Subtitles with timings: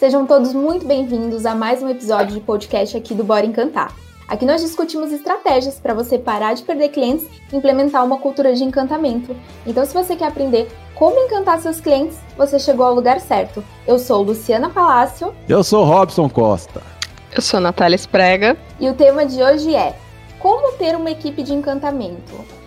[0.00, 3.94] Sejam todos muito bem-vindos a mais um episódio de podcast aqui do Bora Encantar.
[4.26, 8.64] Aqui nós discutimos estratégias para você parar de perder clientes e implementar uma cultura de
[8.64, 9.36] encantamento.
[9.66, 13.62] Então, se você quer aprender como encantar seus clientes, você chegou ao lugar certo.
[13.86, 15.34] Eu sou Luciana Palácio.
[15.46, 16.80] Eu sou Robson Costa.
[17.36, 18.56] Eu sou Natália Esprega.
[18.80, 19.94] E o tema de hoje é
[20.38, 22.59] Como ter uma equipe de encantamento.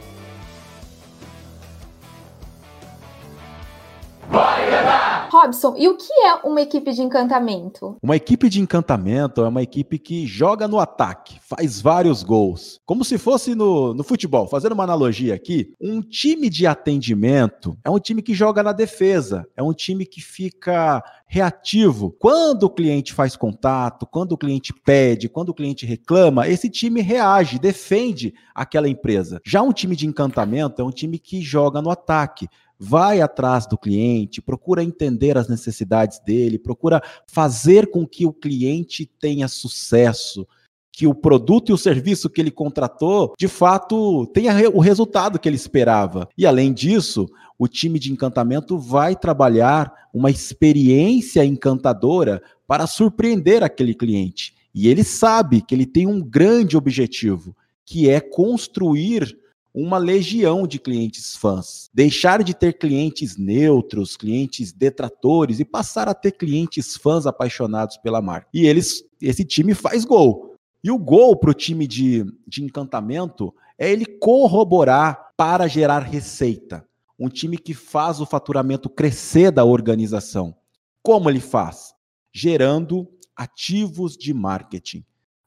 [5.34, 7.98] Robson, e o que é uma equipe de encantamento?
[8.04, 12.80] Uma equipe de encantamento é uma equipe que joga no ataque, faz vários gols.
[12.86, 14.48] Como se fosse no, no futebol.
[14.48, 19.44] Fazendo uma analogia aqui, um time de atendimento é um time que joga na defesa,
[19.58, 22.16] é um time que fica reativo.
[22.20, 27.02] Quando o cliente faz contato, quando o cliente pede, quando o cliente reclama, esse time
[27.02, 29.42] reage, defende aquela empresa.
[29.44, 32.48] Já um time de encantamento é um time que joga no ataque,
[32.80, 39.06] vai atrás do cliente, procura entender as necessidades dele, procura fazer com que o cliente
[39.20, 40.48] tenha sucesso,
[40.92, 45.50] que o produto e o serviço que ele contratou, de fato, tenha o resultado que
[45.50, 46.30] ele esperava.
[46.38, 53.94] E além disso, o time de encantamento vai trabalhar uma experiência encantadora para surpreender aquele
[53.94, 54.54] cliente.
[54.74, 59.38] E ele sabe que ele tem um grande objetivo, que é construir
[59.74, 61.90] uma legião de clientes fãs.
[61.94, 68.22] Deixar de ter clientes neutros, clientes detratores e passar a ter clientes fãs apaixonados pela
[68.22, 68.48] marca.
[68.54, 70.56] E eles, esse time faz gol.
[70.84, 76.86] E o gol para o time de, de encantamento é ele corroborar para gerar receita.
[77.18, 80.56] Um time que faz o faturamento crescer da organização.
[81.02, 81.94] Como ele faz?
[82.32, 85.04] Gerando ativos de marketing.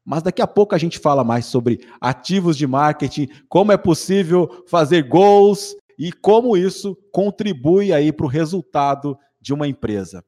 [0.06, 4.64] Mas daqui a pouco a gente fala mais sobre ativos de marketing, como é possível
[4.68, 10.24] fazer gols e como isso contribui aí para o resultado de uma empresa.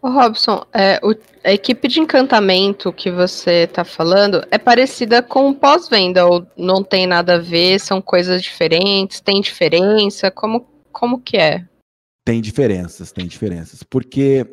[0.00, 5.52] Ô Robson, é, o, a equipe de encantamento que você está falando é parecida com
[5.52, 7.80] pós-venda ou não tem nada a ver?
[7.80, 9.20] São coisas diferentes?
[9.20, 10.30] Tem diferença?
[10.30, 11.66] Como, como que é?
[12.24, 13.82] Tem diferenças, tem diferenças.
[13.82, 14.46] Porque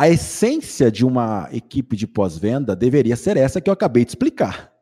[0.00, 4.72] a essência de uma equipe de pós-venda deveria ser essa que eu acabei de explicar.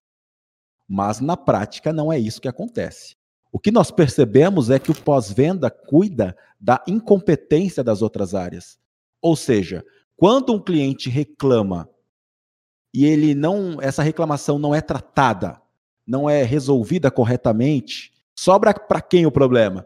[0.87, 3.17] Mas na prática não é isso que acontece.
[3.51, 8.79] O que nós percebemos é que o pós-venda cuida da incompetência das outras áreas.
[9.21, 9.84] Ou seja,
[10.17, 11.91] quando um cliente reclama
[12.95, 15.61] e ele não, essa reclamação não é tratada,
[16.06, 19.85] não é resolvida corretamente, sobra para quem o problema?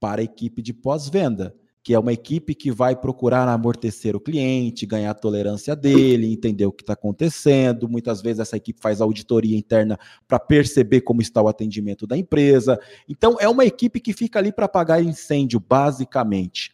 [0.00, 1.54] Para a equipe de pós-venda
[1.90, 6.64] que é uma equipe que vai procurar amortecer o cliente, ganhar a tolerância dele, entender
[6.64, 7.88] o que está acontecendo.
[7.88, 12.78] Muitas vezes essa equipe faz auditoria interna para perceber como está o atendimento da empresa.
[13.08, 16.72] Então, é uma equipe que fica ali para apagar incêndio, basicamente.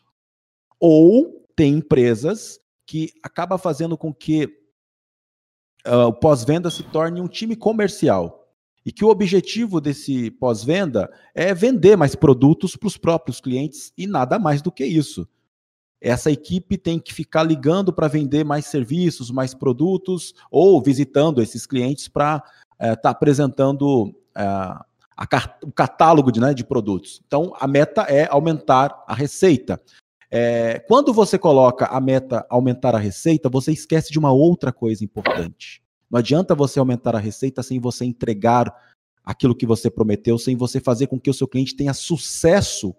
[0.79, 4.45] Ou tem empresas que acaba fazendo com que
[5.87, 8.36] uh, o pós-venda se torne um time comercial
[8.87, 14.07] e que o objetivo desse pós-venda é vender mais produtos para os próprios clientes e
[14.07, 15.29] nada mais do que isso.
[16.01, 21.67] Essa equipe tem que ficar ligando para vender mais serviços, mais produtos, ou visitando esses
[21.67, 27.21] clientes para estar é, tá apresentando é, a, o catálogo de, né, de produtos.
[27.27, 29.83] Então, a meta é aumentar a receita.
[30.31, 35.05] É, quando você coloca a meta aumentar a receita, você esquece de uma outra coisa
[35.05, 35.83] importante.
[36.11, 38.73] Não adianta você aumentar a receita sem você entregar
[39.25, 42.95] aquilo que você prometeu, sem você fazer com que o seu cliente tenha sucesso,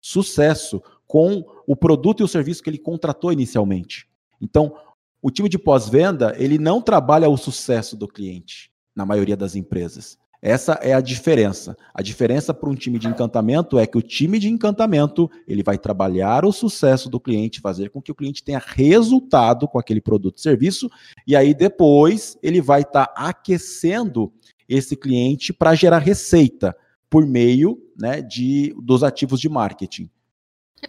[0.00, 4.08] sucesso com o produto e o serviço que ele contratou inicialmente.
[4.40, 4.74] Então,
[5.20, 10.18] o time de pós-venda, ele não trabalha o sucesso do cliente, na maioria das empresas.
[10.46, 11.76] Essa é a diferença.
[11.92, 15.76] A diferença para um time de encantamento é que o time de encantamento ele vai
[15.76, 20.38] trabalhar o sucesso do cliente, fazer com que o cliente tenha resultado com aquele produto
[20.38, 20.88] e serviço,
[21.26, 24.32] e aí depois ele vai estar tá aquecendo
[24.68, 26.76] esse cliente para gerar receita
[27.10, 30.08] por meio né, de, dos ativos de marketing.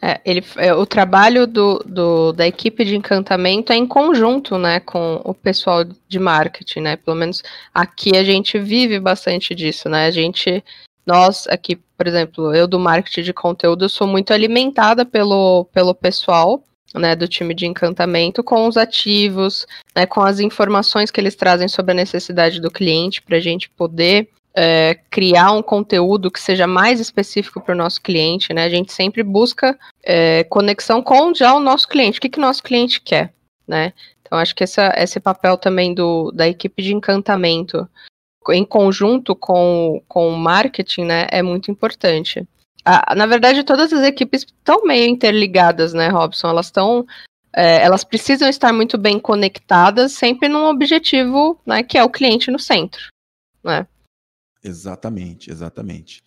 [0.01, 4.79] É, ele, é, o trabalho do, do, da equipe de encantamento é em conjunto, né,
[4.81, 7.41] com o pessoal de marketing, né, pelo menos
[7.73, 10.63] aqui a gente vive bastante disso, né, a gente,
[11.05, 16.61] nós aqui, por exemplo, eu do marketing de conteúdo sou muito alimentada pelo, pelo pessoal,
[16.93, 21.67] né, do time de encantamento com os ativos, né, com as informações que eles trazem
[21.67, 26.65] sobre a necessidade do cliente para a gente poder é, criar um conteúdo que seja
[26.65, 28.63] mais específico para o nosso cliente, né?
[28.63, 32.41] A gente sempre busca é, conexão com já o nosso cliente, o que, que o
[32.41, 33.31] nosso cliente quer,
[33.67, 33.93] né?
[34.19, 37.87] Então, acho que essa, esse papel também do, da equipe de encantamento,
[38.49, 42.47] em conjunto com, com o marketing, né, é muito importante.
[43.15, 46.47] na verdade, todas as equipes estão meio interligadas, né, Robson?
[46.47, 47.05] Elas estão
[47.53, 52.49] é, elas precisam estar muito bem conectadas, sempre num objetivo, né, que é o cliente
[52.49, 53.07] no centro,
[53.63, 53.85] né?
[54.67, 56.23] Exatamente, exatamente.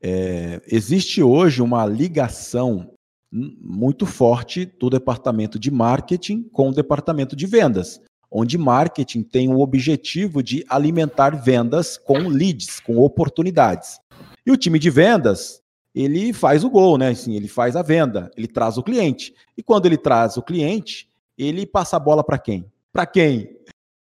[0.00, 2.92] É, existe hoje uma ligação
[3.30, 8.00] muito forte do departamento de marketing com o departamento de vendas,
[8.30, 14.00] onde marketing tem o objetivo de alimentar vendas com leads, com oportunidades.
[14.44, 15.62] E o time de vendas,
[15.94, 17.10] ele faz o gol, né?
[17.10, 19.34] Assim, ele faz a venda, ele traz o cliente.
[19.56, 21.08] E quando ele traz o cliente,
[21.38, 22.66] ele passa a bola para quem?
[22.92, 23.56] Para quem?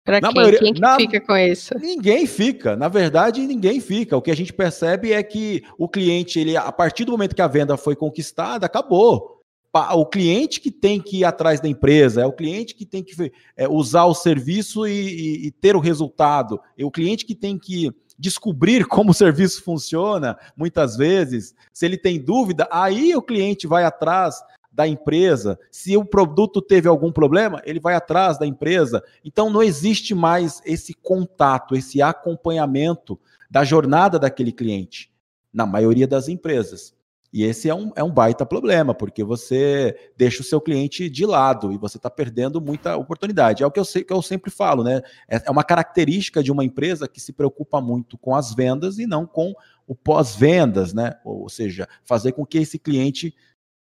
[0.04, 0.34] Para quem?
[0.34, 1.78] Maioria, quem que na, fica com isso?
[1.78, 2.76] Ninguém fica.
[2.76, 4.18] Na verdade, ninguém fica.
[4.18, 7.42] O que a gente percebe é que o cliente, ele, a partir do momento que
[7.42, 9.42] a venda foi conquistada, acabou.
[9.74, 13.32] O cliente que tem que ir atrás da empresa, é o cliente que tem que
[13.56, 17.58] é, usar o serviço e, e, e ter o resultado, é o cliente que tem
[17.58, 17.90] que
[18.20, 21.56] descobrir como o serviço funciona, muitas vezes.
[21.72, 24.36] Se ele tem dúvida, aí o cliente vai atrás
[24.72, 25.60] da empresa.
[25.70, 29.04] Se o produto teve algum problema, ele vai atrás da empresa.
[29.24, 33.20] Então não existe mais esse contato, esse acompanhamento
[33.50, 35.12] da jornada daquele cliente,
[35.54, 36.96] na maioria das empresas.
[37.34, 41.26] E esse é um, é um baita problema, porque você deixa o seu cliente de
[41.26, 43.64] lado e você está perdendo muita oportunidade.
[43.64, 45.02] É o que eu, sei, que eu sempre falo, né?
[45.30, 49.08] É, é uma característica de uma empresa que se preocupa muito com as vendas e
[49.08, 49.54] não com
[49.88, 51.14] o pós-vendas, né?
[51.24, 53.34] Ou seja, fazer com que esse cliente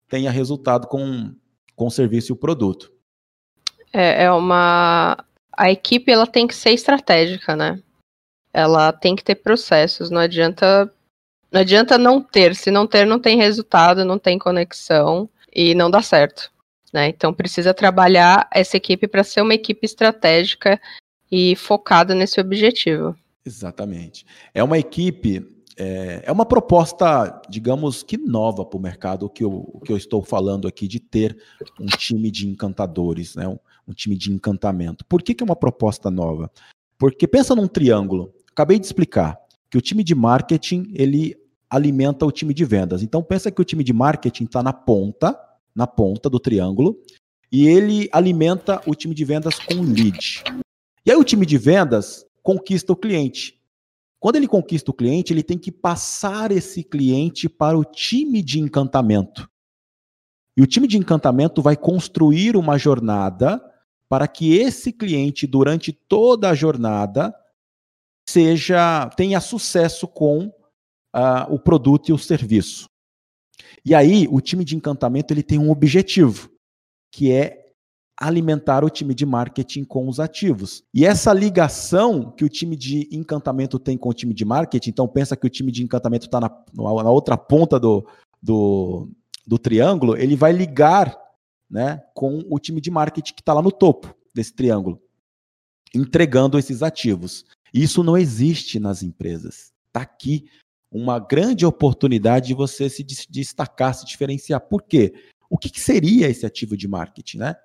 [0.08, 1.34] tenha resultado com,
[1.76, 2.92] com o serviço e o produto.
[3.94, 5.18] É, é uma.
[5.56, 7.82] A equipe ela tem que ser estratégica, né?
[8.54, 10.10] Ela tem que ter processos.
[10.10, 10.92] Não adianta,
[11.52, 12.56] não adianta não ter.
[12.56, 16.52] Se não ter, não tem resultado, não tem conexão e não dá certo.
[16.94, 17.10] Né?
[17.10, 20.80] Então precisa trabalhar essa equipe para ser uma equipe estratégica
[21.32, 23.16] e focada nesse objetivo.
[23.46, 24.26] Exatamente.
[24.54, 25.46] É uma equipe
[25.78, 30.68] é, é uma proposta, digamos que nova para o mercado, eu, que eu estou falando
[30.68, 31.38] aqui, de ter
[31.80, 33.48] um time de encantadores, né?
[33.48, 33.58] um,
[33.88, 35.06] um time de encantamento.
[35.06, 36.52] Por que, que é uma proposta nova?
[36.98, 38.34] Porque pensa num triângulo.
[38.52, 39.38] Acabei de explicar
[39.70, 41.36] que o time de marketing ele
[41.70, 43.04] alimenta o time de vendas.
[43.04, 45.38] Então pensa que o time de marketing está na ponta,
[45.76, 47.00] na ponta do triângulo,
[47.52, 50.44] e ele alimenta o time de vendas com lead.
[51.06, 53.57] E aí o time de vendas conquista o cliente.
[54.20, 58.60] Quando ele conquista o cliente, ele tem que passar esse cliente para o time de
[58.60, 59.50] encantamento.
[60.56, 63.62] E o time de encantamento vai construir uma jornada
[64.10, 67.36] para que esse cliente, durante toda a jornada,
[68.28, 72.90] seja tenha sucesso com uh, o produto e o serviço.
[73.86, 76.50] E aí, o time de encantamento ele tem um objetivo,
[77.12, 77.67] que é
[78.20, 80.84] alimentar o time de marketing com os ativos.
[80.94, 85.08] E essa ligação que o time de encantamento tem com o time de marketing, então
[85.08, 88.08] pensa que o time de encantamento está na, na, outra ponta do,
[88.42, 89.10] do,
[89.46, 91.16] do triângulo, ele vai ligar
[91.70, 95.00] né, com o time de marketing que está lá no topo desse triângulo,
[95.94, 97.46] entregando esses ativos.
[97.74, 99.72] Isso não existe nas empresas.
[99.88, 100.46] Está aqui
[100.92, 104.62] uma grande oportunidade de você se destacar, se diferenciar.
[104.62, 105.14] Por quê?
[105.50, 107.38] O que, que seria esse ativo de marketing?
[107.40, 107.56] Né?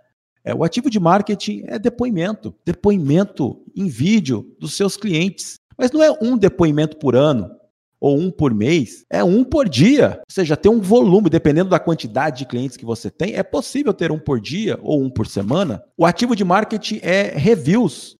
[0.44, 5.54] É, o ativo de marketing é depoimento, depoimento em vídeo dos seus clientes.
[5.78, 7.50] Mas não é um depoimento por ano
[8.00, 10.18] ou um por mês, é um por dia.
[10.18, 13.94] Ou seja, tem um volume, dependendo da quantidade de clientes que você tem, é possível
[13.94, 15.80] ter um por dia ou um por semana.
[15.96, 18.16] O ativo de marketing é reviews.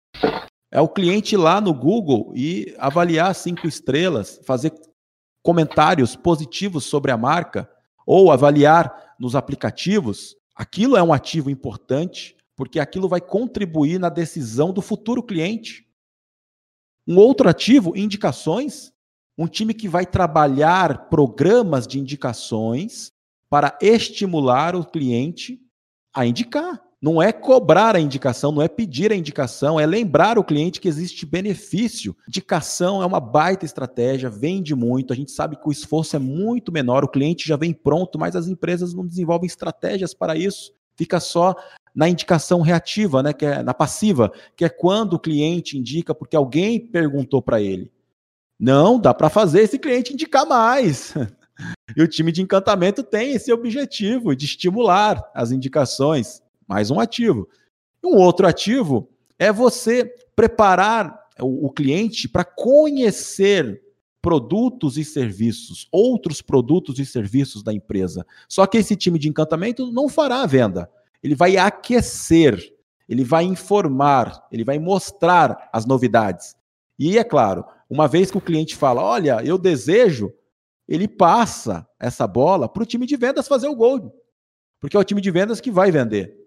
[0.71, 4.73] É o cliente lá no Google e avaliar cinco estrelas, fazer
[5.43, 7.69] comentários positivos sobre a marca,
[8.07, 10.37] ou avaliar nos aplicativos.
[10.55, 15.89] Aquilo é um ativo importante, porque aquilo vai contribuir na decisão do futuro cliente.
[17.07, 18.93] Um outro ativo, indicações.
[19.37, 23.13] Um time que vai trabalhar programas de indicações
[23.49, 25.61] para estimular o cliente
[26.15, 26.83] a indicar.
[27.03, 30.87] Não é cobrar a indicação, não é pedir a indicação, é lembrar o cliente que
[30.87, 32.17] existe benefício.
[32.29, 36.71] Indicação é uma baita estratégia, vende muito, a gente sabe que o esforço é muito
[36.71, 40.73] menor, o cliente já vem pronto, mas as empresas não desenvolvem estratégias para isso.
[40.95, 41.57] Fica só
[41.93, 46.37] na indicação reativa, né, que é na passiva, que é quando o cliente indica porque
[46.37, 47.91] alguém perguntou para ele.
[48.61, 51.15] Não, dá para fazer esse cliente indicar mais.
[51.95, 57.49] E o time de encantamento tem esse objetivo de estimular as indicações mais um ativo.
[58.03, 60.05] Um outro ativo é você
[60.35, 63.83] preparar o, cliente para conhecer
[64.21, 68.25] produtos e serviços, outros produtos e serviços da empresa.
[68.49, 70.91] Só que esse time de encantamento não fará a venda.
[71.23, 72.73] Ele vai aquecer,
[73.09, 76.55] ele vai informar, ele vai mostrar as novidades.
[76.99, 80.33] E é claro, uma vez que o cliente fala, olha, eu desejo,
[80.89, 84.15] ele passa essa bola para o time de vendas fazer o gol.
[84.79, 86.42] Porque é o time de vendas que vai vender.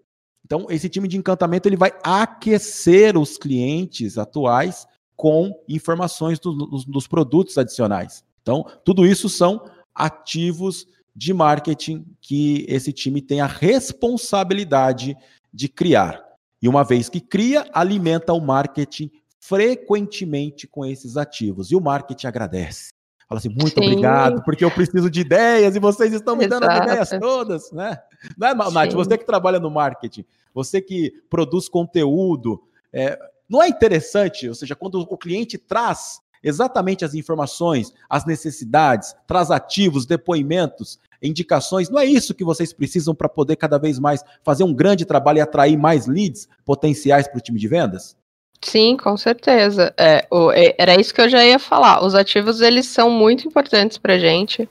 [0.46, 4.86] Então, esse time de encantamento ele vai aquecer os clientes atuais
[5.16, 8.24] com informações do, dos, dos produtos adicionais.
[8.42, 10.86] Então, tudo isso são ativos
[11.16, 15.16] de marketing que esse time tem a responsabilidade
[15.52, 16.22] de criar.
[16.62, 19.10] E uma vez que cria, alimenta o marketing
[19.40, 21.72] frequentemente com esses ativos.
[21.72, 22.90] E o marketing agradece.
[23.28, 23.90] Fala assim, muito Sim.
[23.90, 26.60] obrigado, porque eu preciso de ideias e vocês estão me Exato.
[26.60, 27.98] dando as ideias todas, né?
[28.36, 33.18] Não é, Nath, você que trabalha no marketing, você que produz conteúdo, é,
[33.48, 39.50] não é interessante, ou seja, quando o cliente traz exatamente as informações, as necessidades, traz
[39.50, 44.62] ativos, depoimentos, indicações, não é isso que vocês precisam para poder cada vez mais fazer
[44.62, 48.16] um grande trabalho e atrair mais leads potenciais para o time de vendas?
[48.62, 49.94] Sim, com certeza.
[49.96, 52.04] É, o, é, era isso que eu já ia falar.
[52.04, 54.68] Os ativos eles são muito importantes para gente.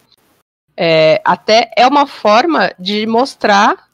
[0.78, 3.90] É, até é uma forma de mostrar,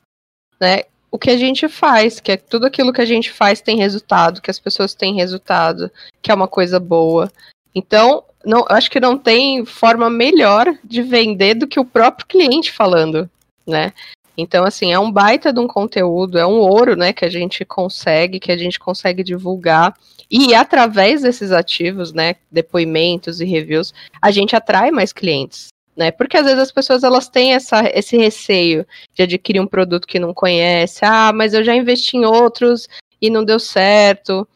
[0.59, 3.77] né, o que a gente faz, que é tudo aquilo que a gente faz tem
[3.77, 7.31] resultado, que as pessoas têm resultado, que é uma coisa boa.
[7.75, 12.71] Então, não, acho que não tem forma melhor de vender do que o próprio cliente
[12.71, 13.29] falando,
[13.67, 13.93] né?
[14.37, 17.65] Então, assim, é um baita de um conteúdo, é um ouro, né, que a gente
[17.65, 19.93] consegue, que a gente consegue divulgar.
[20.29, 26.09] E através desses ativos, né, depoimentos e reviews, a gente atrai mais clientes, né?
[26.11, 30.19] Porque às vezes as pessoas elas têm essa, esse receio de adquirir um produto que
[30.19, 31.03] não conhece.
[31.03, 32.87] Ah, mas eu já investi em outros
[33.21, 34.47] e não deu certo.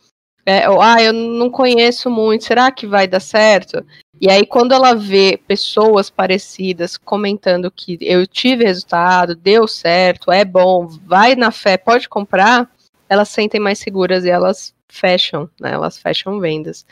[0.45, 3.83] É, ou, ah, eu não conheço muito, será que vai dar certo?
[4.19, 10.45] E aí, quando ela vê pessoas parecidas comentando que eu tive resultado, deu certo, é
[10.45, 12.69] bom, vai na fé, pode comprar,
[13.09, 15.73] elas sentem mais seguras e elas fecham, né?
[15.73, 16.85] Elas fecham vendas.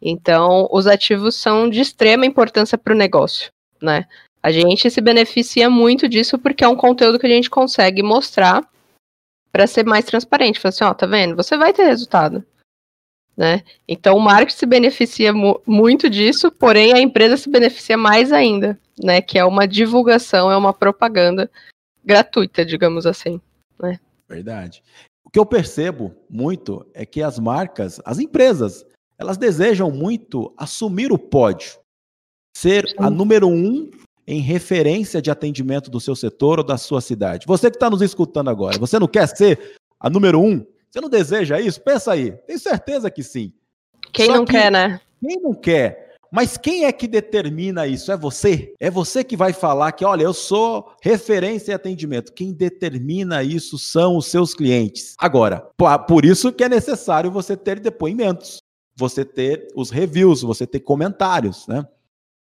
[0.00, 3.50] Então, os ativos são de extrema importância para o negócio,
[3.82, 4.06] né?
[4.42, 8.66] A gente se beneficia muito disso porque é um conteúdo que a gente consegue mostrar
[9.52, 10.58] para ser mais transparente.
[10.58, 11.36] Falar assim, ó, tá vendo?
[11.36, 12.44] Você vai ter resultado
[13.40, 13.62] né?
[13.88, 18.78] Então o marketing se beneficia mu muito disso, porém a empresa se beneficia mais ainda,
[19.02, 19.22] né?
[19.22, 21.50] Que é uma divulgação, é uma propaganda
[22.04, 23.40] gratuita, digamos assim,
[23.82, 23.98] né?
[24.28, 24.82] Verdade.
[25.24, 28.84] O que eu percebo muito é que as marcas, as empresas,
[29.18, 31.78] elas desejam muito assumir o pódio,
[32.54, 32.96] ser Sim.
[32.98, 33.90] a número um
[34.26, 37.46] em referência de atendimento do seu setor ou da sua cidade.
[37.46, 40.62] Você que está nos escutando agora, você não quer ser a número um?
[40.90, 41.80] Você não deseja isso?
[41.80, 42.32] Pensa aí.
[42.46, 43.52] Tenho certeza que sim.
[44.12, 45.00] Quem Só não que, quer, né?
[45.20, 46.10] Quem não quer?
[46.32, 48.12] Mas quem é que determina isso?
[48.12, 48.74] É você?
[48.78, 52.32] É você que vai falar que, olha, eu sou referência em atendimento.
[52.32, 55.14] Quem determina isso são os seus clientes.
[55.18, 55.60] Agora,
[56.06, 58.62] por isso que é necessário você ter depoimentos,
[58.94, 61.84] você ter os reviews, você ter comentários, né?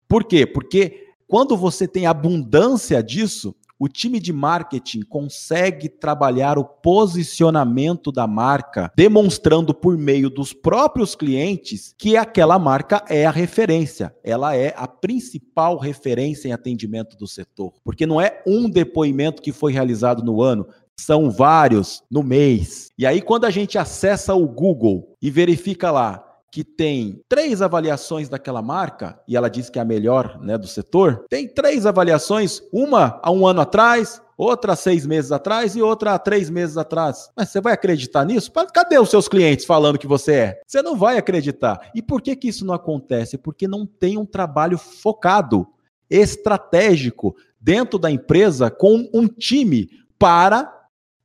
[0.07, 0.47] Por quê?
[0.47, 8.25] Porque quando você tem abundância disso, o time de marketing consegue trabalhar o posicionamento da
[8.25, 14.73] marca, demonstrando por meio dos próprios clientes que aquela marca é a referência, ela é
[14.77, 17.73] a principal referência em atendimento do setor.
[17.83, 20.67] Porque não é um depoimento que foi realizado no ano,
[20.97, 22.89] são vários no mês.
[22.97, 26.24] E aí, quando a gente acessa o Google e verifica lá
[26.55, 30.67] que tem três avaliações daquela marca, e ela diz que é a melhor né, do
[30.67, 35.81] setor, tem três avaliações, uma há um ano atrás, outra há seis meses atrás e
[35.81, 37.29] outra há três meses atrás.
[37.35, 38.49] Mas você vai acreditar nisso?
[38.73, 40.61] Cadê os seus clientes falando que você é?
[40.65, 41.91] Você não vai acreditar.
[41.93, 43.37] E por que, que isso não acontece?
[43.37, 45.67] Porque não tem um trabalho focado,
[46.09, 50.73] estratégico, dentro da empresa, com um time para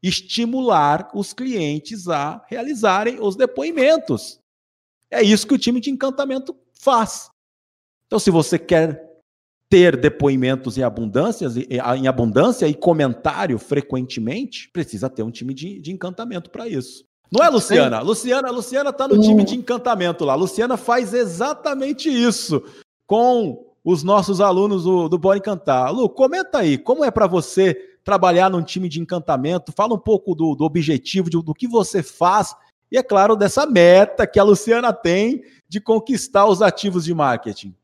[0.03, 4.40] estimular os clientes a realizarem os depoimentos.
[5.11, 7.31] É isso que o time de encantamento faz.
[8.07, 9.11] Então, se você quer
[9.69, 15.93] ter depoimentos em abundância, em abundância e comentário frequentemente, precisa ter um time de, de
[15.93, 17.05] encantamento para isso.
[17.31, 18.01] Não é, Luciana?
[18.01, 18.07] Sim.
[18.07, 20.35] Luciana, Luciana está no time de encantamento lá.
[20.35, 22.61] Luciana faz exatamente isso
[23.07, 25.93] com os nossos alunos do, do Bora Encantar.
[25.93, 29.73] Lu, comenta aí, como é para você trabalhar num time de encantamento?
[29.73, 32.57] Fala um pouco do, do objetivo, do, do que você faz
[32.91, 37.75] e, é claro, dessa meta que a Luciana tem de conquistar os ativos de marketing.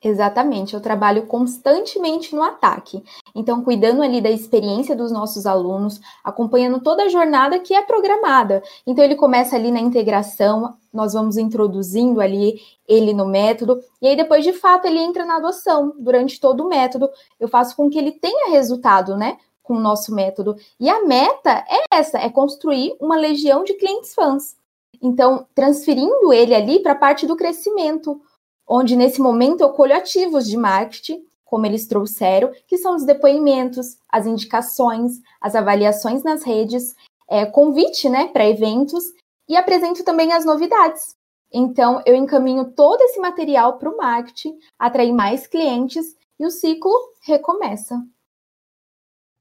[0.00, 3.02] Exatamente, eu trabalho constantemente no ataque.
[3.34, 8.62] Então, cuidando ali da experiência dos nossos alunos, acompanhando toda a jornada que é programada.
[8.86, 14.16] Então, ele começa ali na integração, nós vamos introduzindo ali ele no método, e aí
[14.16, 15.92] depois, de fato, ele entra na adoção.
[15.98, 19.36] Durante todo o método, eu faço com que ele tenha resultado, né?
[19.68, 20.56] Com o nosso método.
[20.80, 24.56] E a meta é essa, é construir uma legião de clientes fãs.
[25.02, 28.18] Então, transferindo ele ali para a parte do crescimento,
[28.66, 33.98] onde nesse momento eu colho ativos de marketing, como eles trouxeram, que são os depoimentos,
[34.10, 36.96] as indicações, as avaliações nas redes.
[37.30, 39.04] é, convite né, para eventos
[39.46, 41.14] e apresento também as novidades.
[41.52, 46.94] Então, eu encaminho todo esse material para o marketing, atrair mais clientes e o ciclo
[47.22, 48.02] recomeça.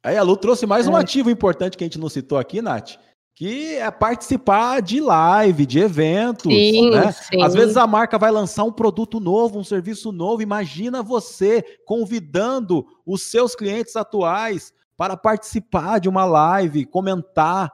[0.08, 1.02] Aí a Lu trouxe mais um é.
[1.02, 2.92] ativo importante que a gente não citou aqui, Nath,
[3.36, 6.50] que é participar de live, de eventos.
[6.50, 7.12] Sim, né?
[7.12, 7.42] sim.
[7.42, 10.42] Às vezes a marca vai lançar um produto novo, um serviço novo.
[10.42, 17.70] Imagina você convidando os seus clientes atuais para participar de uma live, comentar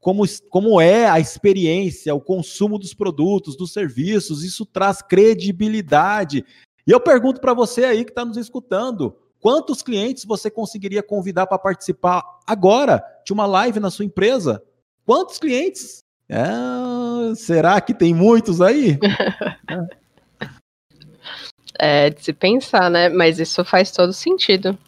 [0.00, 4.42] como, como é a experiência, o consumo dos produtos, dos serviços.
[4.42, 6.46] Isso traz credibilidade.
[6.86, 9.14] E eu pergunto para você aí que está nos escutando:
[9.44, 14.62] quantos clientes você conseguiria convidar para participar agora de uma live na sua empresa?
[15.04, 16.02] Quantos clientes?
[16.26, 18.98] É, será que tem muitos aí?
[21.78, 23.10] é de se pensar, né?
[23.10, 24.78] Mas isso faz todo sentido.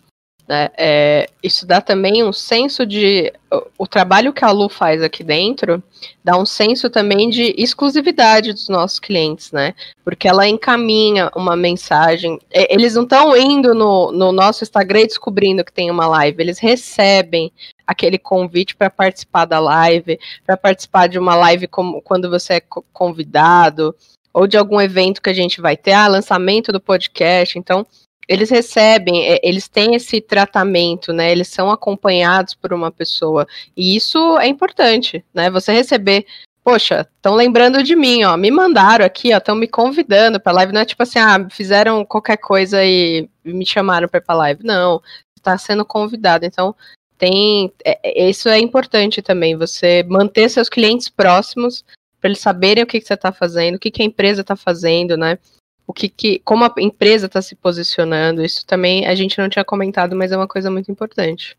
[0.48, 0.70] Né?
[0.78, 3.32] É, isso dá também um senso de.
[3.50, 5.82] O, o, trabalho que a Lu faz aqui dentro
[6.22, 9.74] dá um senso também de exclusividade dos nossos clientes, né?
[10.04, 12.38] Porque ela encaminha uma mensagem.
[12.50, 17.52] Eles não estão indo no, no nosso Instagram descobrindo que tem uma live, eles recebem
[17.84, 22.62] aquele convite para participar da live, para participar de uma live como quando você é
[22.92, 23.94] convidado,
[24.32, 27.58] ou de algum evento que a gente vai ter, ah, lançamento do podcast.
[27.58, 27.86] Então,
[28.28, 31.30] eles recebem, é, eles têm esse tratamento, né?
[31.30, 33.47] Eles são acompanhados por uma pessoa.
[33.76, 35.49] E isso é importante, né?
[35.50, 36.26] Você receber,
[36.64, 40.73] poxa, estão lembrando de mim, ó, me mandaram aqui, ó, estão me convidando para live,
[40.73, 44.64] não é tipo assim, ah, fizeram qualquer coisa e me chamaram para ir para live.
[44.64, 45.00] Não,
[45.37, 46.45] está sendo convidado.
[46.45, 46.75] Então,
[47.18, 51.85] tem, é, é, isso é importante também, você manter seus clientes próximos
[52.21, 54.56] para eles saberem o que, que você está fazendo, o que, que a empresa está
[54.56, 55.38] fazendo, né?
[55.87, 58.45] O que, que como a empresa está se posicionando.
[58.45, 61.57] Isso também a gente não tinha comentado, mas é uma coisa muito importante.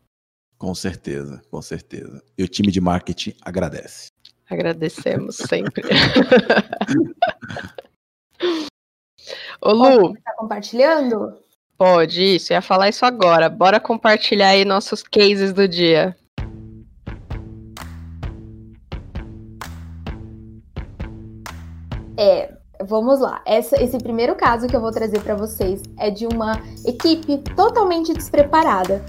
[0.58, 2.22] Com certeza, com certeza.
[2.36, 4.08] E o time de marketing agradece.
[4.50, 5.82] Agradecemos sempre.
[9.60, 10.14] Ô Lu.
[10.24, 11.38] Tá compartilhando?
[11.76, 12.52] Pode, isso.
[12.52, 13.48] ia falar isso agora.
[13.48, 16.16] Bora compartilhar aí nossos cases do dia.
[22.20, 23.42] É, Vamos lá.
[23.44, 28.14] Essa, esse primeiro caso que eu vou trazer para vocês é de uma equipe totalmente
[28.14, 29.04] despreparada.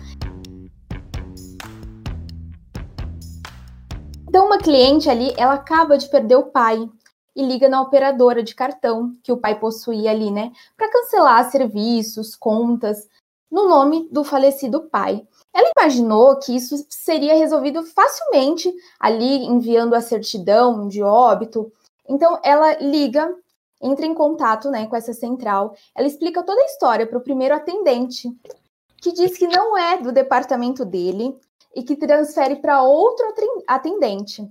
[4.27, 6.89] Então, uma cliente ali, ela acaba de perder o pai
[7.36, 12.36] e liga na operadora de cartão que o pai possuía ali, né, para cancelar serviços,
[12.36, 13.08] contas,
[13.51, 15.25] no nome do falecido pai.
[15.53, 21.71] Ela imaginou que isso seria resolvido facilmente ali enviando a certidão de óbito.
[22.08, 23.34] Então, ela liga
[23.81, 25.75] entra em contato né, com essa central.
[25.95, 28.29] Ela explica toda a história para o primeiro atendente,
[28.97, 31.37] que diz que não é do departamento dele
[31.75, 33.25] e que transfere para outro
[33.67, 34.49] atendente,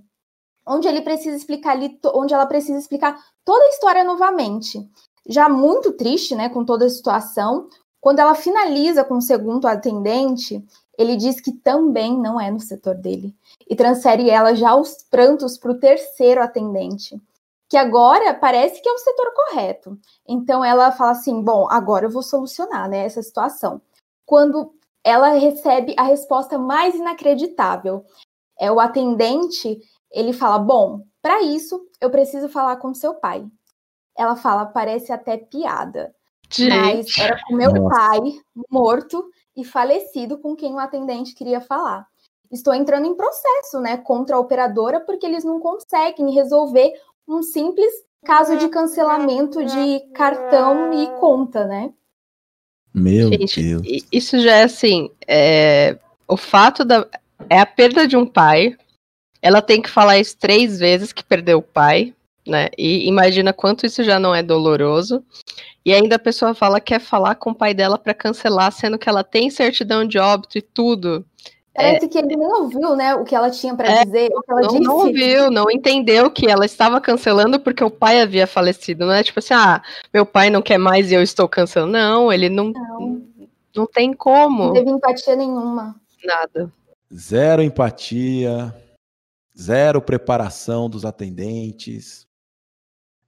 [0.65, 4.89] onde ele precisa explicar ali, onde ela precisa explicar toda a história novamente.
[5.27, 7.69] Já muito triste, né, com toda a situação,
[8.01, 10.65] quando ela finaliza com o segundo atendente,
[10.97, 13.35] ele diz que também não é no setor dele
[13.69, 17.21] e transfere ela já aos prantos para o terceiro atendente
[17.69, 19.97] que agora parece que é o setor correto.
[20.27, 23.79] Então ela fala assim: bom, agora eu vou solucionar né, essa situação.
[24.25, 28.03] Quando ela recebe a resposta mais inacreditável,
[28.59, 29.79] é o atendente,
[30.11, 33.45] ele fala: bom, para isso eu preciso falar com seu pai.
[34.17, 36.13] Ela fala: parece até piada.
[36.51, 36.75] Gente.
[36.75, 37.95] Mas era com meu Nossa.
[37.95, 38.19] pai
[38.69, 42.07] morto e falecido com quem o atendente queria falar.
[42.51, 46.91] Estou entrando em processo, né, contra a operadora porque eles não conseguem resolver
[47.29, 47.91] um simples
[48.25, 51.93] caso de cancelamento de cartão e conta, né?
[52.93, 53.83] Meu Gente, Deus.
[54.11, 57.07] Isso já é assim, é, o fato da
[57.49, 58.75] é a perda de um pai.
[59.41, 62.13] Ela tem que falar isso três vezes que perdeu o pai,
[62.45, 62.69] né?
[62.77, 65.23] E imagina quanto isso já não é doloroso.
[65.85, 68.97] E ainda a pessoa fala que quer falar com o pai dela para cancelar, sendo
[68.97, 71.25] que ela tem certidão de óbito e tudo.
[71.79, 74.41] Parece é, que ele nem ouviu, né, o que ela tinha para é, dizer, o
[74.41, 74.83] que ela não, disse.
[74.83, 79.23] Não ouviu, não entendeu que ela estava cancelando porque o pai havia falecido, não é
[79.23, 79.81] tipo assim, ah,
[80.13, 81.93] meu pai não quer mais e eu estou cancelando.
[81.93, 83.23] Não, ele não, não,
[83.73, 84.65] não tem como.
[84.65, 85.95] Não teve empatia nenhuma.
[86.23, 86.69] Nada.
[87.13, 88.75] Zero empatia,
[89.57, 92.27] zero preparação dos atendentes,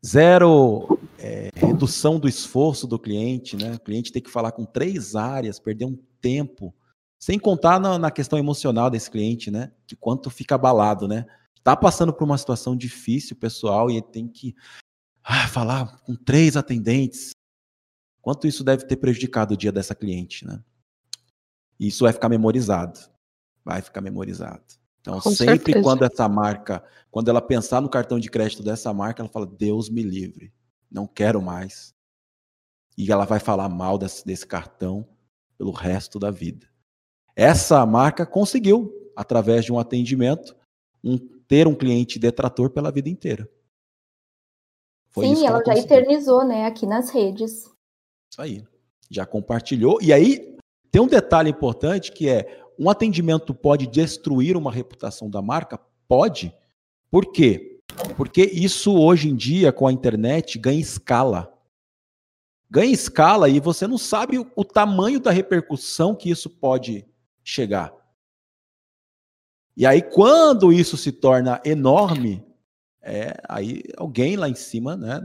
[0.06, 3.76] zero é, redução do esforço do cliente, né?
[3.76, 6.74] O cliente tem que falar com três áreas, perder um tempo
[7.22, 9.72] sem contar na, na, questão emocional desse cliente, né?
[9.86, 11.26] De quanto fica abalado, né?
[11.64, 14.56] Tá passando por uma situação difícil, pessoal, e ele tem que
[15.24, 17.30] ah, falar com três atendentes.
[18.22, 20.64] Quanto isso deve ter prejudicado o dia dessa cliente, né?
[21.80, 23.00] E isso vai ficar memorizado.
[23.64, 24.64] Vai ficar memorizado.
[25.02, 25.84] Então, Com sempre certeza.
[25.84, 29.90] quando essa marca, quando ela pensar no cartão de crédito dessa marca, ela fala: Deus
[29.90, 30.52] me livre,
[30.90, 31.94] não quero mais.
[32.98, 35.08] E ela vai falar mal desse, desse cartão
[35.58, 36.71] pelo resto da vida.
[37.36, 40.56] Essa marca conseguiu, através de um atendimento,
[41.04, 41.18] um,
[41.48, 43.50] ter um cliente detrator pela vida inteira.
[45.10, 47.70] Foi Sim, ela, ela já eternizou, né, aqui nas redes.
[48.32, 48.64] Isso aí.
[49.10, 50.02] Já compartilhou.
[50.02, 50.58] E aí,
[50.90, 55.80] tem um detalhe importante que é um atendimento pode destruir uma reputação da marca?
[56.08, 56.54] Pode.
[57.10, 57.80] Por quê?
[58.16, 61.54] Porque isso hoje em dia, com a internet, ganha escala.
[62.70, 67.06] Ganha escala e você não sabe o tamanho da repercussão que isso pode
[67.52, 67.94] chegar.
[69.76, 72.46] E aí, quando isso se torna enorme,
[73.02, 75.22] é, aí alguém lá em cima, né,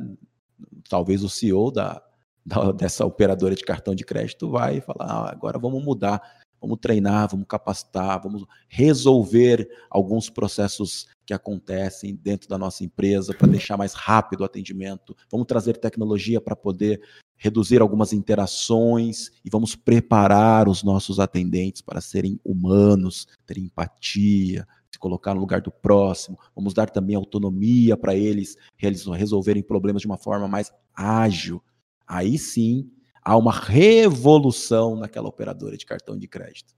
[0.88, 2.02] talvez o CEO da,
[2.44, 6.22] da, dessa operadora de cartão de crédito vai falar, ah, agora vamos mudar,
[6.60, 13.48] vamos treinar, vamos capacitar, vamos resolver alguns processos que acontecem dentro da nossa empresa para
[13.48, 17.00] deixar mais rápido o atendimento, vamos trazer tecnologia para poder
[17.36, 24.98] reduzir algumas interações e vamos preparar os nossos atendentes para serem humanos, terem empatia, se
[24.98, 26.38] colocar no lugar do próximo.
[26.54, 31.62] Vamos dar também autonomia para eles resolverem problemas de uma forma mais ágil.
[32.06, 32.90] Aí sim
[33.22, 36.74] há uma revolução naquela operadora de cartão de crédito.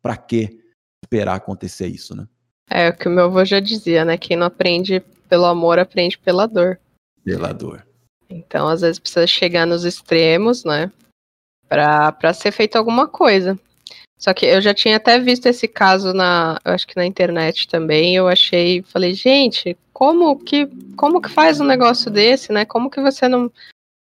[0.00, 0.60] Para que
[1.04, 2.26] esperar acontecer isso, né?
[2.70, 4.16] É o que o meu avô já dizia, né?
[4.16, 6.78] Quem não aprende pelo amor aprende pela dor.
[7.24, 7.87] Pela dor.
[8.28, 10.90] Então, às vezes precisa chegar nos extremos, né?
[11.68, 13.58] Para ser feito alguma coisa.
[14.18, 17.68] Só que eu já tinha até visto esse caso na, eu acho que na internet
[17.68, 18.16] também.
[18.16, 22.64] Eu achei, falei, gente, como que, como que faz um negócio desse, né?
[22.64, 23.50] Como que você não,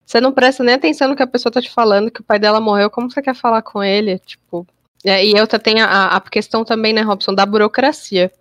[0.05, 2.39] você não presta nem atenção no que a pessoa tá te falando, que o pai
[2.39, 4.19] dela morreu, como você quer falar com ele?
[4.21, 4.67] Tipo,
[5.05, 8.33] e eu tenho a, a questão também, né, Robson, da burocracia.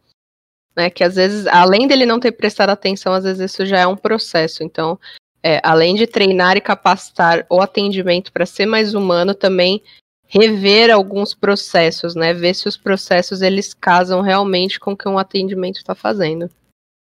[0.75, 3.87] Né, que às vezes, além dele não ter prestado atenção, às vezes isso já é
[3.87, 4.63] um processo.
[4.63, 4.99] Então,
[5.47, 9.81] é, além de treinar e capacitar o atendimento para ser mais humano, também
[10.27, 12.33] rever alguns processos, né?
[12.33, 16.49] Ver se os processos eles casam realmente com o que um atendimento está fazendo.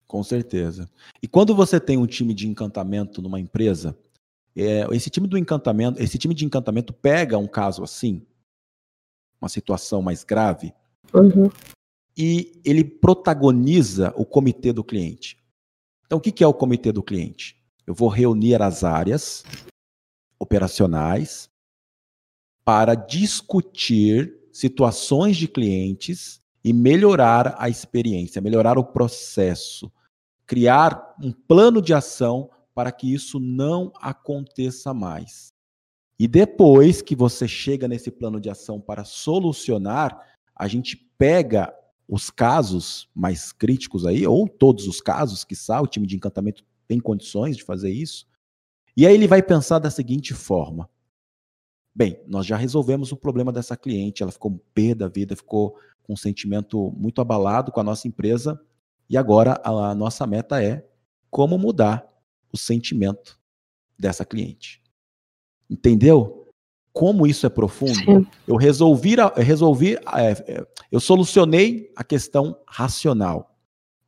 [0.06, 0.88] Com certeza.
[1.20, 3.98] E quando você tem um time de encantamento numa empresa,
[4.56, 8.24] é, esse time do encantamento, esse time de encantamento pega um caso assim,
[9.40, 10.72] uma situação mais grave,
[11.12, 11.50] uhum.
[12.16, 15.36] e ele protagoniza o comitê do cliente.
[16.06, 17.59] Então, o que é o comitê do cliente?
[17.90, 19.42] Eu vou reunir as áreas
[20.38, 21.50] operacionais,
[22.64, 29.90] para discutir situações de clientes e melhorar a experiência, melhorar o processo,
[30.46, 35.52] criar um plano de ação para que isso não aconteça mais.
[36.16, 40.16] E depois que você chega nesse plano de ação para solucionar,
[40.54, 41.74] a gente pega
[42.06, 46.98] os casos mais críticos aí, ou todos os casos, que o time de encantamento tem
[46.98, 48.26] condições de fazer isso.
[48.96, 50.90] E aí ele vai pensar da seguinte forma:
[51.94, 56.14] Bem, nós já resolvemos o problema dessa cliente, ela ficou pé da vida, ficou com
[56.14, 58.60] um sentimento muito abalado com a nossa empresa,
[59.08, 60.84] e agora a nossa meta é
[61.30, 62.04] como mudar
[62.52, 63.38] o sentimento
[63.96, 64.82] dessa cliente.
[65.70, 66.48] Entendeu?
[66.92, 67.94] Como isso é profundo?
[67.94, 68.26] Sim.
[68.48, 73.56] Eu resolvi, eu resolvi, é, é, eu solucionei a questão racional,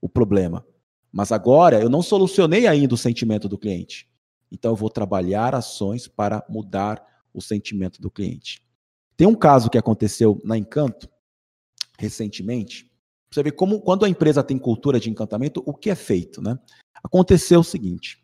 [0.01, 0.67] o problema.
[1.13, 4.09] Mas agora eu não solucionei ainda o sentimento do cliente.
[4.51, 8.65] Então eu vou trabalhar ações para mudar o sentimento do cliente.
[9.17, 11.09] Tem um caso que aconteceu na Encanto
[11.99, 12.91] recentemente.
[13.31, 16.59] Você vê como quando a empresa tem cultura de encantamento, o que é feito, né?
[17.03, 18.23] Aconteceu o seguinte: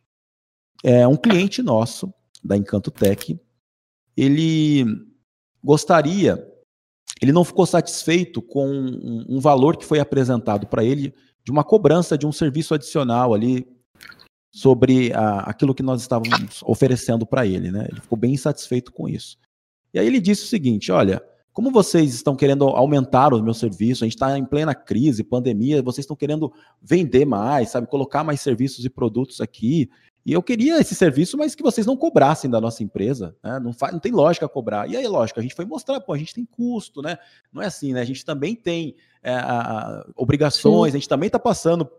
[0.82, 2.12] é um cliente nosso
[2.44, 3.38] da Encanto Tech,
[4.16, 4.84] ele
[5.62, 6.46] gostaria,
[7.20, 11.64] ele não ficou satisfeito com um, um valor que foi apresentado para ele de uma
[11.64, 13.66] cobrança de um serviço adicional ali
[14.50, 17.86] sobre a, aquilo que nós estávamos oferecendo para ele, né?
[17.90, 19.38] Ele ficou bem insatisfeito com isso.
[19.92, 21.22] E aí ele disse o seguinte: olha,
[21.52, 25.82] como vocês estão querendo aumentar o meu serviço, a gente está em plena crise, pandemia,
[25.82, 29.90] vocês estão querendo vender mais, sabe, colocar mais serviços e produtos aqui.
[30.28, 33.58] E eu queria esse serviço, mas que vocês não cobrassem da nossa empresa, né?
[33.58, 34.86] não, faz, não tem lógica cobrar.
[34.86, 37.16] E aí, lógico, a gente foi mostrar, pô, a gente tem custo, né?
[37.50, 38.02] Não é assim, né?
[38.02, 40.98] A gente também tem é, a, obrigações, Sim.
[40.98, 41.90] a gente também está passando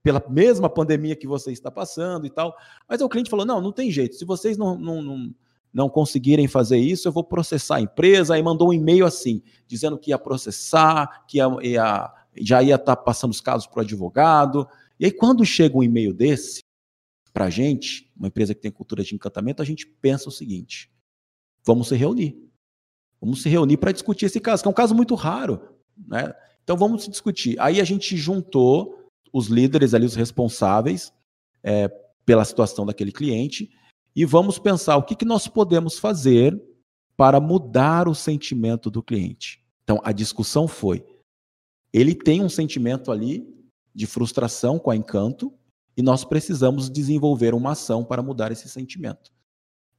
[0.00, 2.56] pela mesma pandemia que você está passando e tal.
[2.88, 4.14] Mas o cliente falou: não, não tem jeito.
[4.14, 5.34] Se vocês não, não, não,
[5.74, 8.36] não conseguirem fazer isso, eu vou processar a empresa.
[8.36, 12.94] Aí mandou um e-mail assim, dizendo que ia processar, que ia, ia já ia estar
[12.94, 14.68] tá passando os casos para o advogado.
[15.00, 16.62] E aí, quando chega um e-mail desse
[17.32, 20.90] para a gente, uma empresa que tem cultura de encantamento, a gente pensa o seguinte:
[21.64, 22.36] vamos se reunir.
[23.20, 25.60] Vamos se reunir para discutir esse caso, que é um caso muito raro.
[25.96, 26.34] Né?
[26.64, 27.58] Então vamos discutir.
[27.60, 31.12] Aí a gente juntou os líderes ali, os responsáveis
[31.62, 31.88] é,
[32.26, 33.70] pela situação daquele cliente,
[34.14, 36.60] e vamos pensar o que, que nós podemos fazer
[37.16, 39.64] para mudar o sentimento do cliente.
[39.84, 41.04] Então a discussão foi:
[41.92, 43.46] ele tem um sentimento ali
[43.94, 45.52] de frustração com a Encanto,
[45.96, 49.30] e nós precisamos desenvolver uma ação para mudar esse sentimento.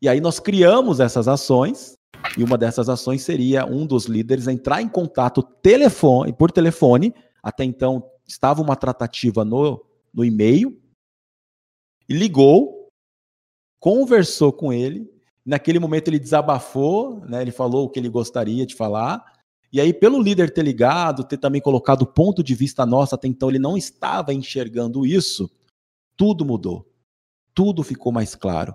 [0.02, 1.98] E aí nós criamos essas ações,
[2.38, 7.64] e uma dessas ações seria um dos líderes entrar em contato telefone, por telefone, até
[7.64, 10.78] então estava uma tratativa no, no e-mail,
[12.08, 12.90] e ligou,
[13.80, 15.10] conversou com ele,
[15.46, 19.24] naquele momento ele desabafou, né, ele falou o que ele gostaria de falar,
[19.74, 23.28] e aí, pelo líder ter ligado, ter também colocado o ponto de vista nosso, até
[23.28, 25.50] então ele não estava enxergando isso,
[26.24, 26.90] tudo mudou.
[27.54, 28.74] Tudo ficou mais claro.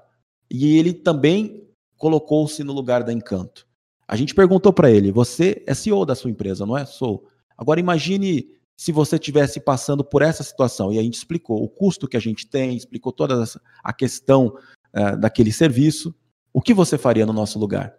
[0.50, 3.66] E ele também colocou-se no lugar da Encanto.
[4.06, 6.84] A gente perguntou para ele: você é CEO da sua empresa, não é?
[6.84, 7.26] Sou.
[7.56, 10.92] Agora imagine se você estivesse passando por essa situação.
[10.92, 13.42] E a gente explicou o custo que a gente tem, explicou toda
[13.82, 14.48] a questão
[14.94, 16.14] uh, daquele serviço.
[16.52, 17.94] O que você faria no nosso lugar?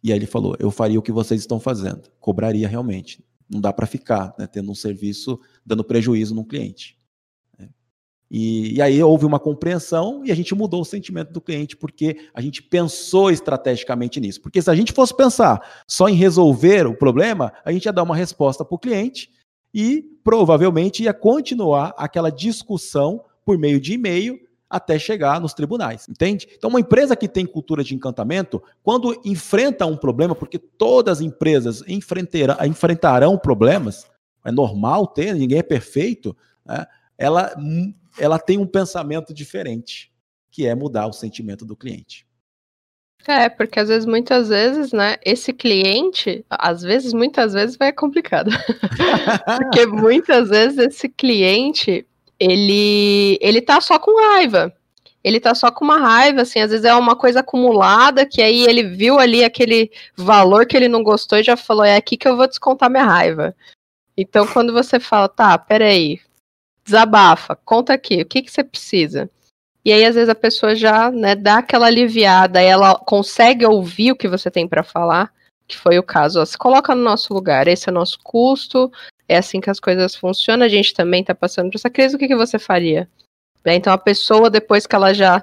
[0.00, 3.24] E aí ele falou: eu faria o que vocês estão fazendo, cobraria realmente.
[3.48, 6.99] Não dá para ficar né, tendo um serviço dando prejuízo no cliente.
[8.30, 12.28] E, e, aí houve uma compreensão e a gente mudou o sentimento do cliente porque
[12.32, 14.40] a gente pensou estrategicamente nisso.
[14.40, 18.04] Porque se a gente fosse pensar só em resolver o problema, a gente ia dar
[18.04, 19.30] uma resposta para o cliente
[19.74, 24.38] e provavelmente ia continuar aquela discussão por meio de e-mail
[24.68, 26.46] até chegar nos tribunais, entende?
[26.56, 31.20] Então, uma empresa que tem cultura de encantamento, quando enfrenta um problema, porque todas as
[31.20, 34.08] empresas enfrentarão problemas,
[34.44, 36.86] é normal ter, ninguém é perfeito, né?
[37.18, 37.52] ela
[38.18, 40.12] ela tem um pensamento diferente,
[40.50, 42.26] que é mudar o sentimento do cliente.
[43.26, 48.50] É, porque às vezes, muitas vezes, né, esse cliente, às vezes, muitas vezes vai complicado.
[49.58, 52.06] porque muitas vezes esse cliente,
[52.38, 54.72] ele, ele tá só com raiva.
[55.22, 58.62] Ele tá só com uma raiva, assim, às vezes é uma coisa acumulada, que aí
[58.62, 62.26] ele viu ali aquele valor que ele não gostou e já falou, é aqui que
[62.26, 63.54] eu vou descontar minha raiva.
[64.16, 66.20] Então, quando você fala, tá, peraí,
[66.84, 69.30] desabafa, conta aqui, o que, que você precisa?
[69.84, 74.16] E aí, às vezes, a pessoa já né, dá aquela aliviada, ela consegue ouvir o
[74.16, 75.32] que você tem para falar,
[75.66, 76.40] que foi o caso.
[76.40, 78.92] Ó, se coloca no nosso lugar, esse é o nosso custo,
[79.26, 82.18] é assim que as coisas funcionam, a gente também está passando por essa crise, o
[82.18, 83.08] que, que você faria?
[83.64, 85.42] Né, então, a pessoa, depois que ela já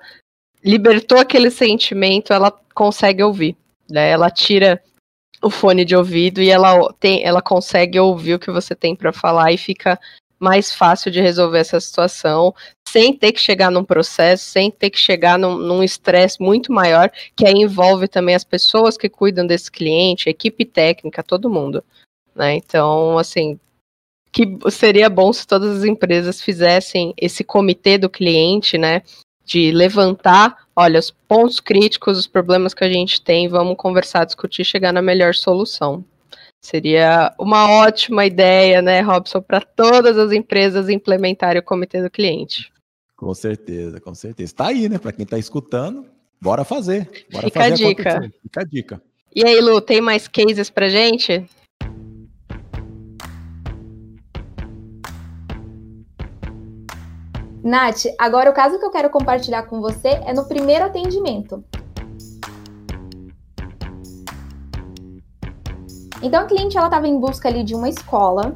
[0.63, 3.56] libertou aquele sentimento, ela consegue ouvir.
[3.89, 4.10] Né?
[4.10, 4.82] Ela tira
[5.41, 9.13] o fone de ouvido e ela, tem, ela consegue ouvir o que você tem para
[9.13, 10.00] falar e fica
[10.39, 12.54] mais fácil de resolver essa situação,
[12.88, 17.45] sem ter que chegar num processo, sem ter que chegar num estresse muito maior, que
[17.45, 21.84] aí envolve também as pessoas que cuidam desse cliente, a equipe técnica, todo mundo.
[22.36, 22.56] Né?
[22.56, 23.60] Então, assim,
[24.32, 29.02] que seria bom se todas as empresas fizessem esse comitê do cliente, né?
[29.43, 34.63] De levantar, olha, os pontos críticos, os problemas que a gente tem, vamos conversar, discutir,
[34.63, 36.04] chegar na melhor solução.
[36.62, 42.72] Seria uma ótima ideia, né, Robson, para todas as empresas implementarem o comitê do cliente.
[43.15, 44.46] Com certeza, com certeza.
[44.46, 45.00] Está aí, né?
[45.00, 46.06] Para quem está escutando,
[46.41, 47.10] bora fazer.
[47.32, 48.10] Bora Fica fazer a dica.
[48.10, 48.34] Acontecer.
[48.43, 49.02] Fica a dica.
[49.36, 51.46] E aí, Lu, tem mais cases para gente?
[57.63, 61.63] Nath, agora o caso que eu quero compartilhar com você é no primeiro atendimento.
[66.22, 68.56] Então a cliente ela estava em busca ali de uma escola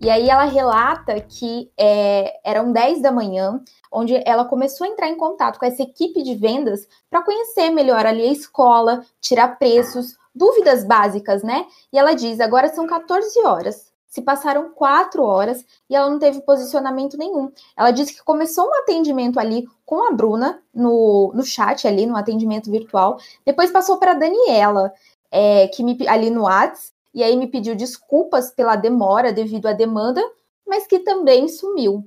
[0.00, 5.08] e aí ela relata que é, eram 10 da manhã, onde ela começou a entrar
[5.08, 10.16] em contato com essa equipe de vendas para conhecer melhor ali a escola, tirar preços,
[10.32, 11.66] dúvidas básicas, né?
[11.92, 13.88] E ela diz: agora são 14 horas.
[14.06, 17.50] Se passaram quatro horas e ela não teve posicionamento nenhum.
[17.76, 22.16] Ela disse que começou um atendimento ali com a Bruna no, no chat ali, no
[22.16, 23.18] atendimento virtual.
[23.44, 24.92] Depois passou para a Daniela,
[25.30, 29.72] é, que me, ali no WhatsApp, e aí me pediu desculpas pela demora devido à
[29.72, 30.22] demanda,
[30.64, 32.04] mas que também sumiu.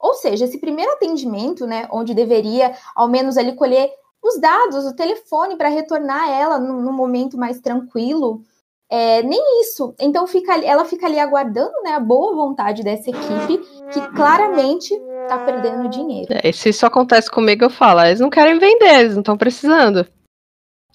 [0.00, 3.88] Ou seja, esse primeiro atendimento, né, onde deveria ao menos ali colher
[4.20, 8.42] os dados, o telefone para retornar ela num, momento mais tranquilo,
[8.90, 9.94] é, nem isso.
[10.00, 13.58] Então fica, ela fica ali aguardando né, a boa vontade dessa equipe,
[13.92, 14.92] que claramente
[15.22, 16.34] está perdendo dinheiro.
[16.42, 20.04] É, se isso acontece comigo, eu falo, eles não querem vender, eles não estão precisando.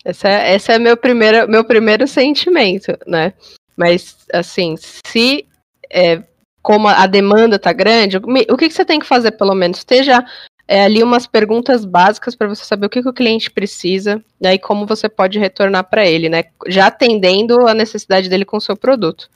[0.06, 3.34] Esse é, esse é meu, primeiro, meu primeiro sentimento, né?
[3.76, 5.48] Mas, assim, se
[5.90, 6.22] é,
[6.62, 9.80] como a demanda tá grande, o que, que você tem que fazer, pelo menos?
[9.80, 10.26] Esteja
[10.68, 14.54] é, ali umas perguntas básicas para você saber o que, que, o cliente precisa né,
[14.54, 16.46] e como você pode retornar para ele, né?
[16.68, 19.30] Já atendendo a necessidade dele com o seu produto.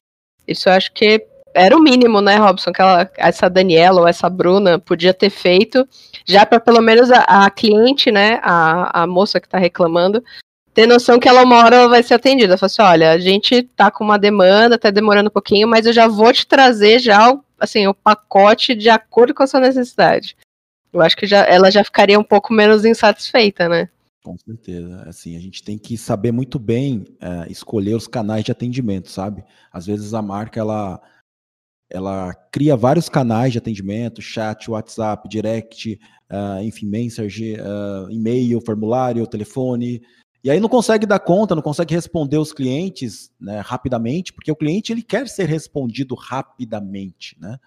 [0.47, 4.29] Isso eu acho que era o mínimo, né, Robson, que ela, essa Daniela ou essa
[4.29, 5.87] Bruna podia ter feito,
[6.25, 10.23] já para pelo menos a, a, cliente, né, a, a moça que está reclamando,
[10.77, 12.55] ter noção que ela uma hora ela vai ser atendida.
[12.55, 15.91] Fala assim, olha, a gente tá com uma demanda, tá demorando um pouquinho, mas eu
[15.91, 20.37] já vou te trazer já assim, o pacote de acordo com a sua necessidade.
[20.93, 23.89] Eu acho que já, ela já ficaria um pouco menos insatisfeita, né?
[24.23, 25.01] Com certeza.
[25.07, 29.43] Assim, a gente tem que saber muito bem é, escolher os canais de atendimento, sabe?
[29.73, 31.01] Às vezes a marca ela
[31.89, 35.97] ela cria vários canais de atendimento, chat, WhatsApp, direct,
[36.29, 40.01] uh, enfim, message, uh, e-mail, formulário, telefone,
[40.43, 44.55] e aí não consegue dar conta, não consegue responder os clientes né, rapidamente, porque o
[44.55, 47.57] cliente ele quer ser respondido rapidamente, né?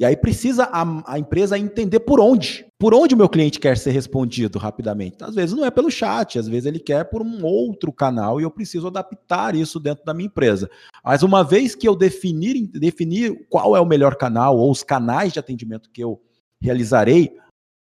[0.00, 3.76] E aí precisa a, a, empresa entender por onde, por onde o meu cliente quer
[3.76, 5.22] ser respondido rapidamente.
[5.22, 8.44] Às vezes não é pelo chat, às vezes ele quer por um outro canal e
[8.44, 10.70] eu preciso adaptar isso dentro da minha empresa.
[11.04, 15.34] Mas uma vez que eu definir, definir qual é o melhor canal ou os canais
[15.34, 16.18] de atendimento que eu
[16.62, 17.36] realizarei,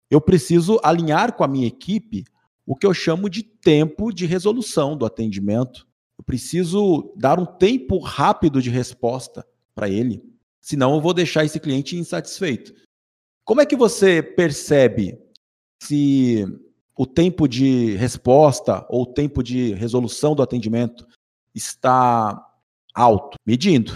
[0.09, 2.23] eu preciso alinhar com a minha equipe
[2.67, 5.87] o que eu chamo de tempo de resolução do atendimento.
[6.19, 10.21] Eu preciso dar um tempo rápido de resposta para ele,
[10.59, 12.73] senão eu vou deixar esse cliente insatisfeito.
[13.45, 15.17] Como é que você percebe
[15.81, 16.45] se
[16.97, 21.07] o tempo de resposta ou o tempo de resolução do atendimento
[21.55, 22.45] está
[22.93, 23.37] alto?
[23.45, 23.93] Medindo.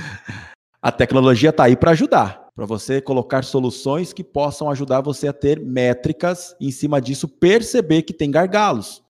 [0.82, 5.32] a tecnologia está aí para ajudar para você colocar soluções que possam ajudar você a
[5.32, 9.04] ter métricas em cima disso, perceber que tem gargalos,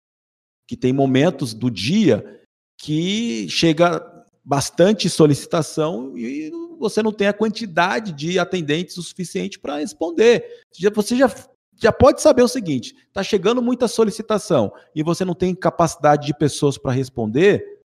[0.66, 2.42] que tem momentos do dia
[2.78, 4.02] que chega
[4.46, 10.64] bastante solicitação e você não tem a quantidade de atendentes o suficiente para responder.
[10.96, 11.30] Você já,
[11.78, 16.34] já pode saber o seguinte: está chegando muita solicitação e você não tem capacidade de
[16.34, 17.82] pessoas para responder,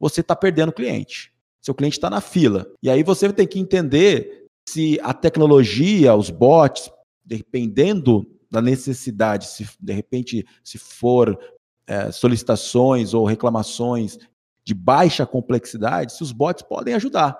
[0.00, 1.32] você está perdendo cliente.
[1.62, 2.66] Seu cliente está na fila.
[2.82, 6.90] E aí você tem que entender se a tecnologia, os bots,
[7.24, 11.38] dependendo da necessidade, se de repente se for
[11.86, 14.18] é, solicitações ou reclamações
[14.64, 17.38] de baixa complexidade, se os bots podem ajudar.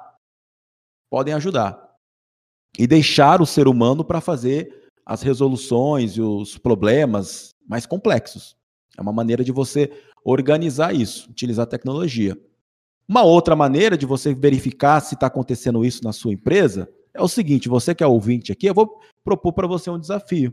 [1.11, 1.83] Podem ajudar.
[2.79, 8.57] E deixar o ser humano para fazer as resoluções e os problemas mais complexos.
[8.97, 9.91] É uma maneira de você
[10.25, 12.37] organizar isso, utilizar a tecnologia.
[13.09, 17.29] Uma outra maneira de você verificar se está acontecendo isso na sua empresa é o
[17.29, 20.53] seguinte: você que é ouvinte aqui, eu vou propor para você um desafio.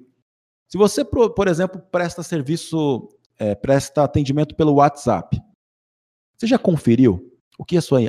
[0.68, 5.40] Se você, por exemplo, presta serviço, é, presta atendimento pelo WhatsApp,
[6.36, 8.00] você já conferiu o que a sua,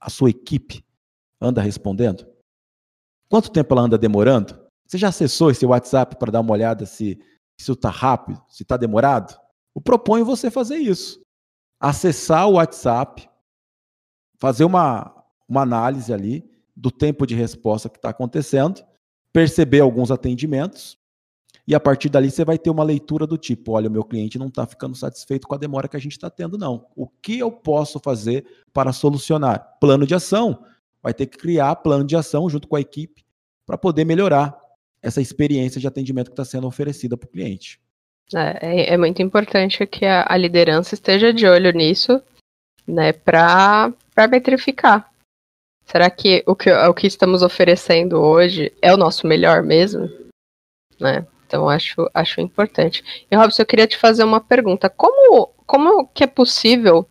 [0.00, 0.84] a sua equipe
[1.40, 2.26] anda respondendo?
[3.28, 4.66] Quanto tempo ela anda demorando?
[4.86, 7.20] Você já acessou esse WhatsApp para dar uma olhada se
[7.58, 9.38] isso está rápido, se está demorado?
[9.74, 11.20] Eu proponho você fazer isso.
[11.78, 13.28] Acessar o WhatsApp,
[14.38, 15.14] fazer uma,
[15.48, 18.84] uma análise ali do tempo de resposta que está acontecendo,
[19.32, 20.96] perceber alguns atendimentos,
[21.66, 24.38] e a partir dali você vai ter uma leitura do tipo: olha, o meu cliente
[24.38, 26.86] não está ficando satisfeito com a demora que a gente está tendo, não.
[26.96, 29.76] O que eu posso fazer para solucionar?
[29.80, 30.64] Plano de ação.
[31.02, 33.24] Vai ter que criar plano de ação junto com a equipe
[33.66, 34.58] para poder melhorar
[35.02, 37.80] essa experiência de atendimento que está sendo oferecida para o cliente.
[38.34, 42.20] É, é, é, muito importante que a, a, liderança esteja de olho nisso,
[42.86, 43.92] né, para
[44.30, 45.10] metrificar
[45.90, 50.08] Será que o, que o que estamos oferecendo hoje é o nosso melhor mesmo?
[51.00, 51.26] Né?
[51.46, 53.02] Então acho, acho importante.
[53.30, 54.90] E Robson, eu queria te fazer uma pergunta.
[54.90, 57.08] Como, como que é possível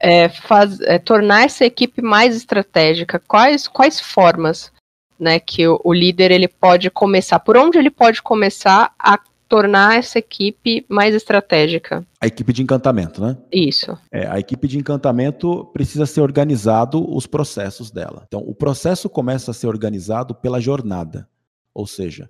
[0.00, 3.22] é, faz, é, tornar essa equipe mais estratégica?
[3.28, 4.72] Quais, quais formas
[5.18, 7.38] né, que o, o líder ele pode começar?
[7.40, 9.18] Por onde ele pode começar a
[9.54, 12.04] tornar essa equipe mais estratégica.
[12.20, 13.36] A equipe de encantamento, né?
[13.52, 13.96] Isso.
[14.10, 18.24] É, a equipe de encantamento precisa ser organizado os processos dela.
[18.26, 21.28] Então, o processo começa a ser organizado pela jornada.
[21.72, 22.28] Ou seja,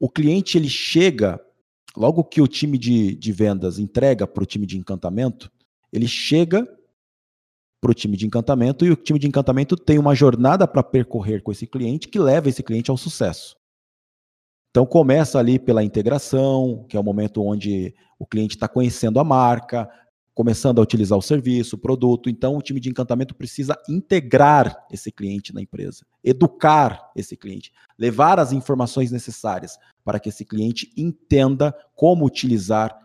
[0.00, 1.38] o cliente ele chega,
[1.94, 5.52] logo que o time de, de vendas entrega para o time de encantamento,
[5.92, 6.66] ele chega
[7.78, 11.42] para o time de encantamento e o time de encantamento tem uma jornada para percorrer
[11.42, 13.54] com esse cliente que leva esse cliente ao sucesso.
[14.70, 19.24] Então começa ali pela integração, que é o momento onde o cliente está conhecendo a
[19.24, 19.88] marca,
[20.34, 22.30] começando a utilizar o serviço, o produto.
[22.30, 28.38] Então o time de encantamento precisa integrar esse cliente na empresa, educar esse cliente, levar
[28.38, 32.96] as informações necessárias para que esse cliente entenda como utilizar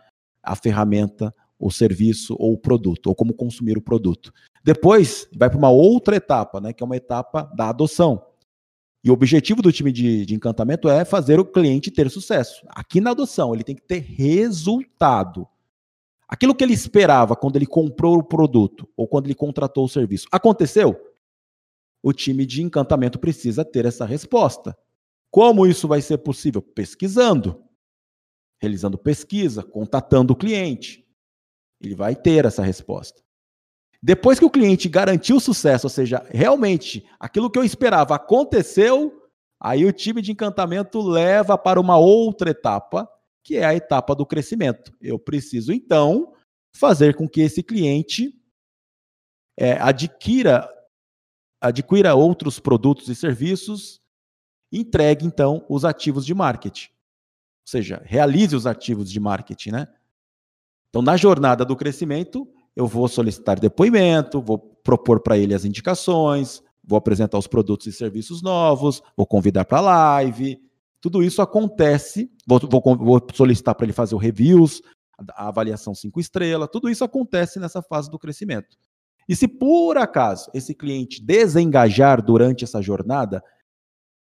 [0.42, 4.32] a ferramenta, o serviço ou o produto, ou como consumir o produto.
[4.62, 8.22] Depois vai para uma outra etapa, né, que é uma etapa da adoção
[9.04, 12.66] e o objetivo do time de, de, encantamento é fazer o cliente ter sucesso.
[12.70, 15.46] Aqui na adoção, ele tem que ter resultado.
[16.26, 20.26] Aquilo que ele esperava quando ele comprou o produto ou quando ele contratou o serviço.
[20.32, 20.98] Aconteceu?
[22.04, 24.76] o time de encantamento precisa ter essa resposta.
[25.30, 26.60] Como isso vai ser possível?
[26.60, 27.64] Pesquisando,
[28.60, 31.02] realizando pesquisa, contatando o cliente.
[31.80, 33.23] Ele vai ter essa resposta.
[34.06, 39.30] Depois que o cliente garantiu o sucesso, ou seja, realmente aquilo que eu esperava aconteceu,
[39.58, 43.08] aí o time de encantamento leva para uma outra etapa,
[43.42, 44.94] que é a etapa do crescimento.
[45.00, 46.34] Eu preciso, então,
[46.76, 48.38] fazer com que esse cliente
[49.58, 50.68] é, adquira,
[51.58, 54.02] adquira outros produtos e serviços,
[54.70, 56.90] entregue, então, os ativos de marketing.
[56.90, 59.88] Ou seja, realize os ativos de marketing, né?
[60.90, 62.46] Então, na jornada do crescimento,
[62.76, 67.92] eu vou solicitar depoimento, vou propor para ele as indicações, vou apresentar os produtos e
[67.92, 70.60] serviços novos, vou convidar para live.
[71.00, 72.30] Tudo isso acontece.
[72.46, 74.82] Vou, vou, vou solicitar para ele fazer o reviews,
[75.30, 76.68] a avaliação cinco estrelas.
[76.72, 78.76] Tudo isso acontece nessa fase do crescimento.
[79.28, 83.42] E se por acaso esse cliente desengajar durante essa jornada,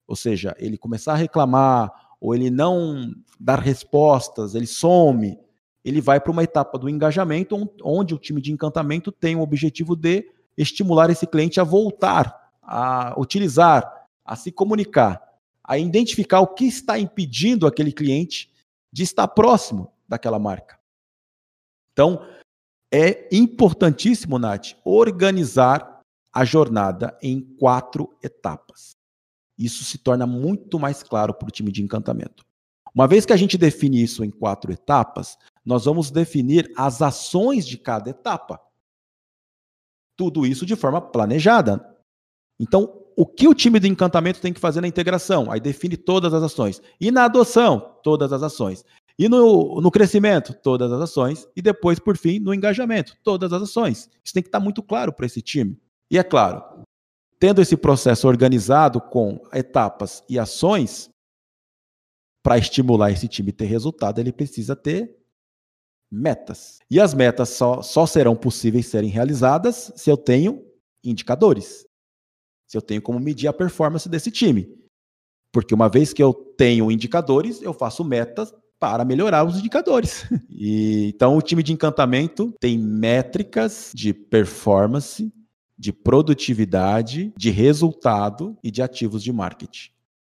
[0.08, 5.38] ou seja, ele começar a reclamar ou ele não dar respostas, ele some,
[5.88, 9.96] ele vai para uma etapa do engajamento, onde o time de encantamento tem o objetivo
[9.96, 15.22] de estimular esse cliente a voltar, a utilizar, a se comunicar,
[15.64, 18.52] a identificar o que está impedindo aquele cliente
[18.92, 20.78] de estar próximo daquela marca.
[21.94, 22.22] Então,
[22.92, 26.02] é importantíssimo, Nath, organizar
[26.34, 28.92] a jornada em quatro etapas.
[29.58, 32.46] Isso se torna muito mais claro para o time de encantamento.
[32.94, 37.68] Uma vez que a gente define isso em quatro etapas, nós vamos definir as ações
[37.68, 38.58] de cada etapa.
[40.16, 41.86] Tudo isso de forma planejada.
[42.58, 45.52] Então, o que o time de encantamento tem que fazer na integração?
[45.52, 46.82] Aí define todas as ações.
[47.02, 48.86] E na adoção, todas as ações.
[49.20, 51.46] E no, no crescimento, todas as ações.
[51.54, 54.10] E depois, por fim, no engajamento, todas as ações.
[54.24, 55.78] Isso tem que estar muito claro para esse time.
[56.10, 56.64] E é claro,
[57.38, 61.10] tendo esse processo organizado com etapas e ações,
[62.42, 65.17] para estimular esse time ter resultado, ele precisa ter
[66.12, 66.80] metas.
[66.90, 70.66] E as metas só, só serão possíveis serem realizadas se eu tenho
[71.04, 71.86] indicadores.
[72.68, 74.68] Se eu tenho como medir a performance desse time.
[75.52, 80.26] Porque uma vez que eu tenho indicadores, eu faço metas para melhorar os indicadores.
[80.60, 85.32] E, então, o time de encantamento tem métricas de performance,
[85.78, 89.92] de produtividade, de resultado e de ativos de marketing.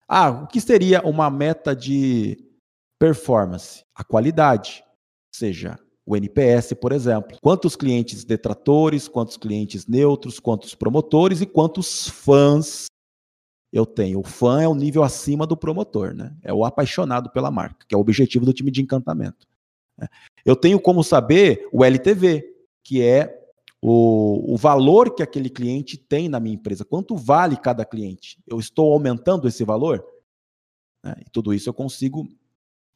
[0.07, 2.37] Ah, o que seria uma meta de
[2.97, 3.83] performance?
[3.93, 4.81] A qualidade,
[5.33, 7.37] seja o NPS, por exemplo.
[7.41, 12.87] Quantos clientes detratores, quantos clientes neutros, quantos promotores e quantos fãs
[13.71, 14.19] eu tenho.
[14.19, 16.35] O fã é o nível acima do promotor, né?
[16.43, 19.47] É o apaixonado pela marca, que é o objetivo do time de encantamento.
[19.97, 20.07] Né?
[20.45, 22.45] Eu tenho como saber o LTV,
[22.83, 23.39] que é
[23.81, 26.85] o, o valor que aquele cliente tem na minha empresa.
[26.85, 28.37] Quanto vale cada cliente?
[28.45, 30.05] Eu estou aumentando esse valor?
[31.03, 31.15] Né?
[31.25, 32.27] E tudo isso eu consigo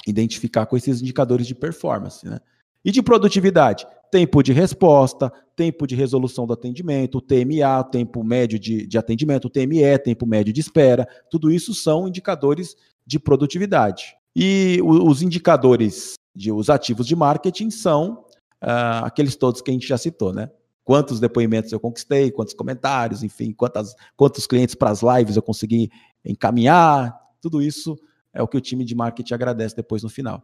[0.05, 2.27] identificar com esses indicadores de performance.
[2.27, 2.39] Né?
[2.83, 3.85] E de produtividade?
[4.11, 9.97] Tempo de resposta, tempo de resolução do atendimento, TMA, tempo médio de, de atendimento, TME,
[9.99, 11.07] tempo médio de espera.
[11.29, 12.75] Tudo isso são indicadores
[13.05, 14.15] de produtividade.
[14.35, 18.23] E os indicadores de os ativos de marketing são
[18.63, 20.49] uh, aqueles todos que a gente já citou, né?
[20.83, 25.91] Quantos depoimentos eu conquistei, quantos comentários, enfim, quantas, quantos clientes para as lives eu consegui
[26.23, 27.97] encaminhar, tudo isso
[28.33, 30.43] é o que o time de marketing agradece depois no final.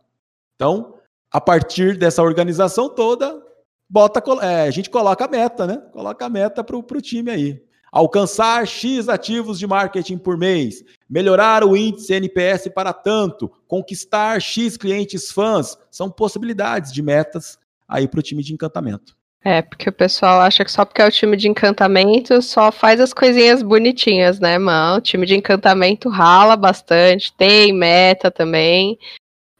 [0.56, 0.96] Então,
[1.32, 3.42] a partir dessa organização toda,
[3.90, 5.78] bota, é, a gente coloca a meta, né?
[5.92, 7.64] Coloca a meta para o time aí.
[7.92, 14.78] Alcançar X ativos de marketing por mês, melhorar o índice NPS para tanto, conquistar X
[14.78, 19.16] clientes fãs, são possibilidades de metas aí para o time de encantamento.
[19.46, 23.02] É, porque o pessoal acha que só porque é o time de encantamento só faz
[23.02, 24.98] as coisinhas bonitinhas, né, mano?
[24.98, 28.98] O time de encantamento rala bastante, tem meta também.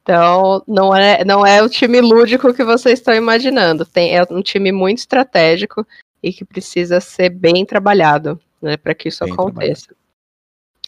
[0.02, 3.86] Então, não é, não é o time lúdico que vocês estão imaginando.
[3.86, 5.86] Tem, é um time muito estratégico
[6.22, 9.94] e que precisa ser bem trabalhado, né, para que isso bem aconteça.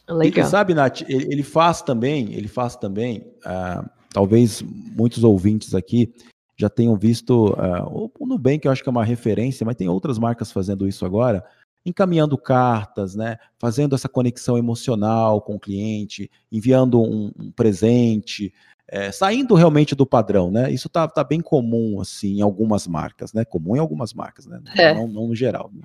[0.08, 0.46] Legal.
[0.46, 6.14] E, sabe, Nath, ele, ele, faz também, ele faz também, uh, talvez muitos ouvintes aqui
[6.58, 10.18] já tenham visto uh, o Nubank, eu acho que é uma referência, mas tem outras
[10.18, 11.46] marcas fazendo isso agora,
[11.86, 18.54] encaminhando cartas, né, fazendo essa conexão emocional com o cliente, enviando um, um presente,
[18.88, 20.72] é, saindo realmente do padrão, né?
[20.72, 23.44] Isso tá, tá bem comum, assim, em algumas marcas, né?
[23.44, 24.62] Comum em algumas marcas, né?
[24.76, 24.94] É.
[24.94, 25.72] Não, não, no geral.
[25.74, 25.82] Né?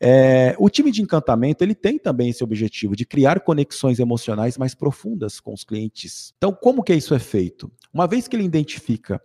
[0.00, 4.74] É, o time de encantamento ele tem também esse objetivo de criar conexões emocionais mais
[4.74, 6.32] profundas com os clientes.
[6.38, 7.70] Então, como que isso é feito?
[7.92, 9.20] Uma vez que ele identifica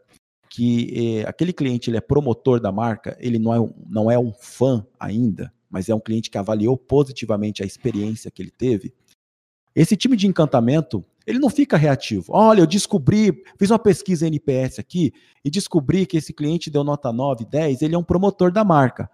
[0.49, 4.31] que eh, aquele cliente ele é promotor da marca, ele não é, não é um
[4.33, 8.93] fã ainda, mas é um cliente que avaliou positivamente a experiência que ele teve,
[9.77, 12.33] esse time de encantamento, ele não fica reativo.
[12.33, 15.13] Olha, eu descobri, fiz uma pesquisa NPS aqui
[15.45, 19.07] e descobri que esse cliente deu nota 9, 10, ele é um promotor da marca.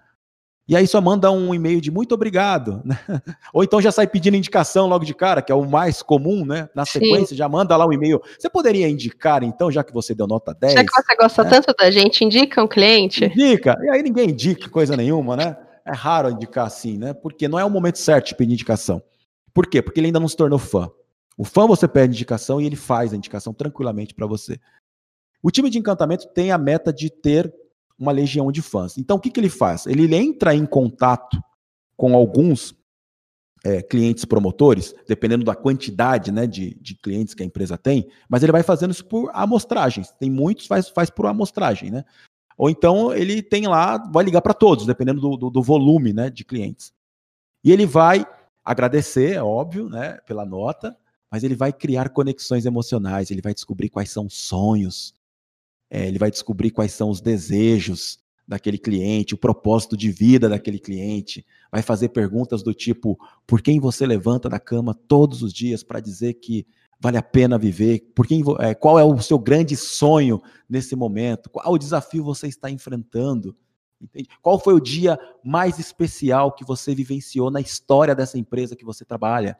[0.66, 2.97] E aí só manda um e-mail de muito obrigado, né?
[3.53, 6.70] Ou então já sai pedindo indicação logo de cara, que é o mais comum, né?
[6.74, 7.36] Na sequência, Sim.
[7.36, 8.22] já manda lá um e-mail.
[8.39, 10.74] Você poderia indicar, então, já que você deu nota 10?
[10.74, 11.49] Já que você gosta né?
[11.49, 13.26] tanto da gente, indica um cliente.
[13.26, 13.78] Indica.
[13.82, 15.57] E aí ninguém indica coisa nenhuma, né?
[15.86, 17.14] É raro indicar assim, né?
[17.14, 19.03] Porque não é o momento certo de pedir indicação.
[19.53, 19.82] Por quê?
[19.82, 20.89] Porque ele ainda não se tornou fã.
[21.38, 24.57] O fã você pede indicação e ele faz a indicação tranquilamente para você.
[25.41, 27.53] O time de encantamento tem a meta de ter
[27.97, 28.97] uma legião de fãs.
[28.97, 29.85] Então, o que, que ele faz?
[29.85, 31.41] Ele entra em contato
[31.95, 32.75] com alguns
[33.63, 38.43] é, clientes promotores, dependendo da quantidade né, de, de clientes que a empresa tem, mas
[38.43, 40.11] ele vai fazendo isso por amostragens.
[40.11, 42.03] Tem muitos, faz, faz por amostragem, né?
[42.57, 46.29] Ou então ele tem lá, vai ligar para todos, dependendo do, do, do, volume né,
[46.29, 46.93] de clientes.
[47.63, 48.25] E ele vai
[48.63, 50.95] agradecer, é óbvio, né, pela nota,
[51.31, 55.15] mas ele vai criar conexões emocionais, ele vai descobrir quais são os sonhos,
[55.93, 58.17] é, ele vai descobrir quais são os desejos
[58.47, 63.15] daquele cliente, o propósito de vida daquele cliente, vai fazer perguntas do tipo:
[63.45, 66.65] por quem você levanta da cama todos os dias para dizer que
[66.99, 68.11] vale a pena viver?
[68.15, 71.47] Por quem, é, qual é o seu grande sonho nesse momento?
[71.51, 73.55] Qual desafio você está enfrentando?
[74.01, 74.29] Entende?
[74.41, 79.05] Qual foi o dia mais especial que você vivenciou na história dessa empresa que você
[79.05, 79.55] trabalha?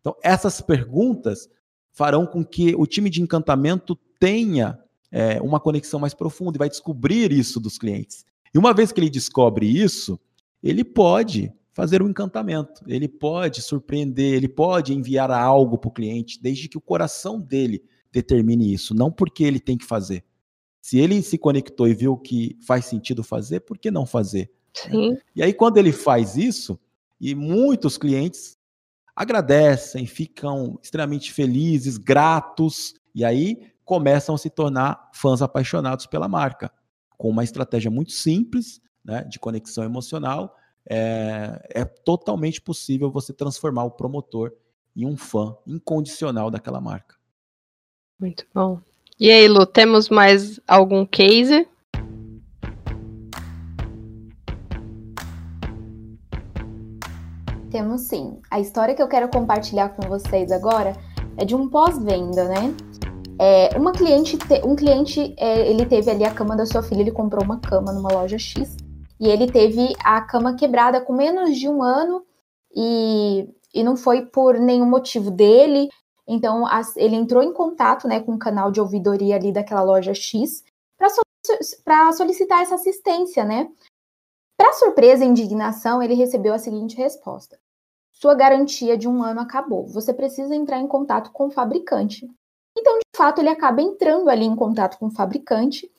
[0.00, 1.48] Então, essas perguntas
[1.92, 4.78] farão com que o time de encantamento tenha
[5.10, 8.24] é, uma conexão mais profunda e vai descobrir isso dos clientes.
[8.52, 10.18] E uma vez que ele descobre isso,
[10.62, 16.42] ele pode fazer um encantamento, ele pode surpreender, ele pode enviar algo para o cliente,
[16.42, 20.24] desde que o coração dele determine isso, não porque ele tem que fazer.
[20.80, 24.50] Se ele se conectou e viu que faz sentido fazer, por que não fazer?
[24.74, 25.16] Sim.
[25.36, 26.78] E aí, quando ele faz isso,
[27.20, 28.56] e muitos clientes
[29.14, 36.70] agradecem, ficam extremamente felizes, gratos, e aí começam a se tornar fãs apaixonados pela marca,
[37.16, 40.54] com uma estratégia muito simples né, de conexão emocional.
[40.86, 44.52] É, é totalmente possível você transformar o promotor
[44.94, 47.16] em um fã incondicional daquela marca.
[48.20, 48.78] Muito bom.
[49.18, 51.66] E aí, Lu, temos mais algum case?
[57.70, 58.38] Temos sim.
[58.50, 60.92] A história que eu quero compartilhar com vocês agora
[61.38, 62.74] é de um pós-venda, né?
[63.40, 67.12] É, uma cliente, um cliente, é, ele teve ali a cama da sua filha, ele
[67.12, 68.76] comprou uma cama numa loja X
[69.20, 72.24] e ele teve a cama quebrada com menos de um ano
[72.74, 75.88] e, e não foi por nenhum motivo dele.
[76.26, 80.12] Então as, ele entrou em contato né, com o canal de ouvidoria ali daquela loja
[80.14, 80.64] X
[81.84, 83.70] para solicitar essa assistência, né?
[84.56, 87.58] Para surpresa e indignação, ele recebeu a seguinte resposta:
[88.10, 89.86] Sua garantia de um ano acabou.
[89.86, 92.28] Você precisa entrar em contato com o fabricante.
[92.78, 95.90] Então, de fato, ele acaba entrando ali em contato com o fabricante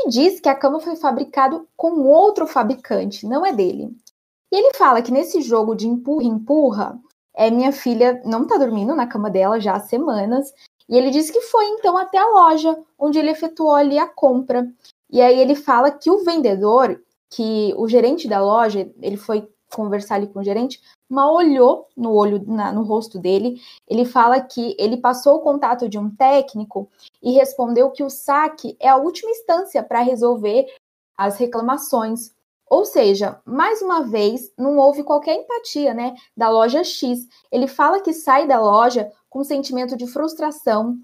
[0.00, 3.94] e diz que a cama foi fabricada com outro fabricante, não é dele.
[4.50, 6.98] E ele fala que nesse jogo de empurra-empurra,
[7.34, 10.52] é, minha filha não está dormindo na cama dela já há semanas,
[10.88, 14.66] e ele diz que foi então até a loja onde ele efetuou ali a compra.
[15.10, 20.16] E aí ele fala que o vendedor, que o gerente da loja, ele foi conversar
[20.16, 23.60] ali com o gerente, mal olhou no olho, na, no rosto dele.
[23.88, 26.90] Ele fala que ele passou o contato de um técnico
[27.22, 30.66] e respondeu que o saque é a última instância para resolver
[31.16, 32.32] as reclamações.
[32.68, 37.28] Ou seja, mais uma vez, não houve qualquer empatia, né, da loja X.
[37.50, 40.96] Ele fala que sai da loja com sentimento de frustração,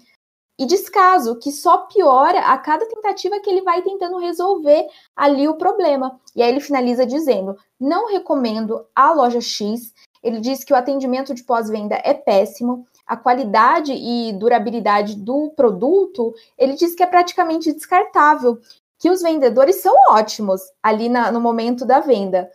[0.59, 4.85] e descaso, que só piora a cada tentativa que ele vai tentando resolver
[5.15, 6.19] ali o problema.
[6.35, 9.93] E aí ele finaliza dizendo: não recomendo a loja X.
[10.21, 16.33] Ele diz que o atendimento de pós-venda é péssimo, a qualidade e durabilidade do produto,
[16.57, 18.59] ele diz que é praticamente descartável,
[18.99, 22.51] que os vendedores são ótimos ali na, no momento da venda,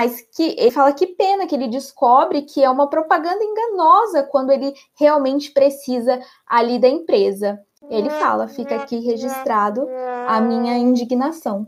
[0.00, 4.50] mas que ele fala que pena que ele descobre que é uma propaganda enganosa quando
[4.50, 7.60] ele realmente precisa ali da empresa.
[7.90, 9.86] Ele fala, fica aqui registrado
[10.26, 11.66] a minha indignação.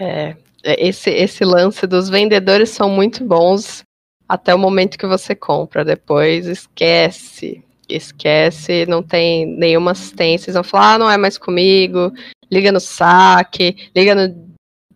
[0.00, 3.82] É, esse, esse lance dos vendedores são muito bons
[4.26, 7.62] até o momento que você compra, depois esquece.
[7.86, 10.48] Esquece, não tem nenhuma assistência.
[10.48, 12.14] Eles vão falar, ah, não é mais comigo,
[12.50, 14.47] liga no saque, liga no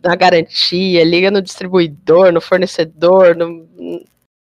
[0.03, 3.67] na garantia, liga no distribuidor, no fornecedor, no,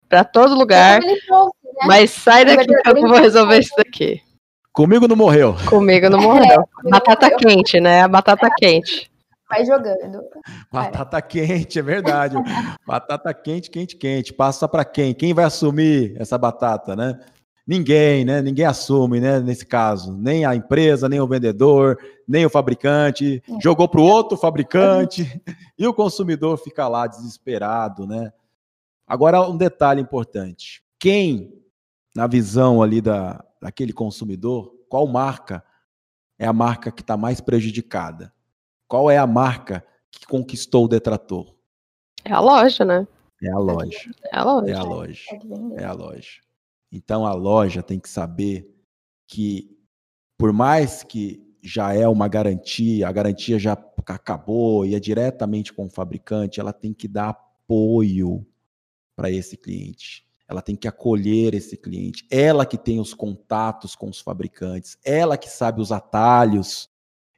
[0.08, 1.00] para todo lugar.
[1.00, 1.14] né?
[1.86, 4.20] Mas sai daqui que eu vou resolver isso daqui.
[4.72, 5.56] Comigo não morreu.
[5.68, 6.68] Comigo não morreu.
[6.84, 7.38] É, batata morreu.
[7.38, 8.02] quente, né?
[8.02, 9.10] A batata quente.
[9.48, 10.20] Vai jogando.
[10.70, 12.36] Batata quente, é verdade.
[12.86, 14.32] batata quente, quente, quente.
[14.32, 15.14] Passa para quem?
[15.14, 17.18] Quem vai assumir essa batata, né?
[17.68, 18.40] Ninguém, né?
[18.40, 19.40] Ninguém assume, né?
[19.40, 23.42] Nesse caso, nem a empresa, nem o vendedor, nem o fabricante.
[23.46, 23.60] É.
[23.60, 25.38] Jogou para o outro fabricante
[25.78, 28.32] e o consumidor fica lá desesperado, né?
[29.06, 31.52] Agora um detalhe importante: quem,
[32.16, 35.62] na visão ali da, daquele consumidor, qual marca
[36.38, 38.32] é a marca que está mais prejudicada?
[38.88, 41.54] Qual é a marca que conquistou o detrator?
[42.24, 43.06] É a loja, né?
[43.42, 44.10] É a loja.
[44.32, 44.70] É a loja.
[44.70, 45.22] É a loja.
[45.76, 46.47] É a loja.
[46.90, 48.68] Então a loja tem que saber
[49.26, 49.76] que,
[50.36, 53.72] por mais que já é uma garantia, a garantia já
[54.06, 58.46] acabou e é diretamente com o fabricante, ela tem que dar apoio
[59.14, 62.26] para esse cliente ela tem que acolher esse cliente.
[62.30, 66.88] Ela que tem os contatos com os fabricantes, ela que sabe os atalhos.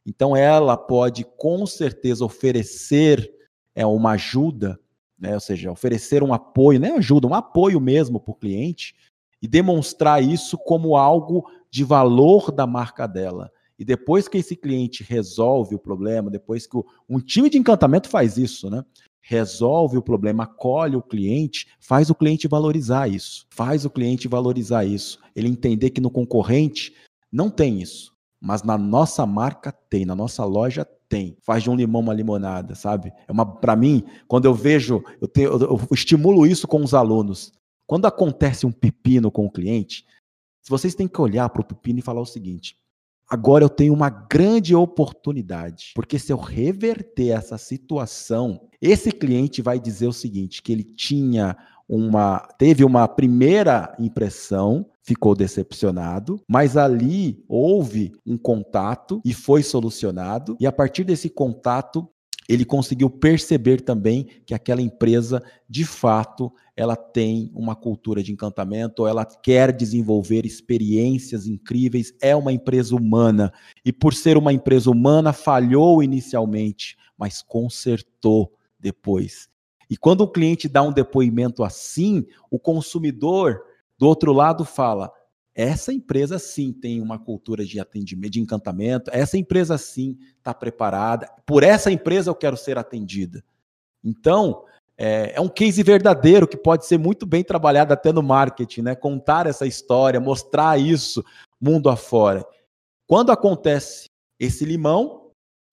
[0.06, 3.30] Então, ela pode com certeza oferecer
[3.74, 4.78] é, uma ajuda,
[5.18, 5.34] né?
[5.34, 8.94] ou seja, oferecer um apoio, não é ajuda, um apoio mesmo para o cliente
[9.42, 13.50] e demonstrar isso como algo de valor da marca dela.
[13.78, 18.08] E depois que esse cliente resolve o problema, depois que o, um time de encantamento
[18.08, 18.84] faz isso, né?
[19.22, 23.46] resolve o problema, acolhe o cliente, faz o cliente valorizar isso.
[23.50, 25.18] Faz o cliente valorizar isso.
[25.36, 26.94] Ele entender que no concorrente
[27.30, 31.36] não tem isso, mas na nossa marca tem, na nossa loja tem.
[31.42, 33.12] Faz de um limão uma limonada, sabe?
[33.28, 36.94] É uma para mim, quando eu vejo, eu, tenho, eu, eu estimulo isso com os
[36.94, 37.52] alunos.
[37.90, 40.06] Quando acontece um pepino com o cliente,
[40.68, 42.76] vocês têm que olhar para o pepino e falar o seguinte:
[43.28, 49.80] agora eu tenho uma grande oportunidade, porque se eu reverter essa situação, esse cliente vai
[49.80, 51.56] dizer o seguinte, que ele tinha
[51.88, 60.56] uma teve uma primeira impressão, ficou decepcionado, mas ali houve um contato e foi solucionado,
[60.60, 62.08] e a partir desse contato
[62.50, 69.06] ele conseguiu perceber também que aquela empresa, de fato, ela tem uma cultura de encantamento,
[69.06, 73.52] ela quer desenvolver experiências incríveis, é uma empresa humana.
[73.84, 79.48] E por ser uma empresa humana, falhou inicialmente, mas consertou depois.
[79.88, 83.60] E quando o cliente dá um depoimento assim, o consumidor
[83.96, 85.12] do outro lado fala:
[85.54, 91.28] essa empresa sim tem uma cultura de atendimento, de encantamento, essa empresa sim está preparada,
[91.44, 93.42] por essa empresa eu quero ser atendida.
[94.02, 94.64] Então,
[94.96, 98.94] é, é, um case verdadeiro que pode ser muito bem trabalhado até no marketing, né?
[98.94, 101.24] Contar essa história, mostrar isso
[101.60, 102.44] mundo afora.
[103.06, 105.30] Quando acontece esse limão,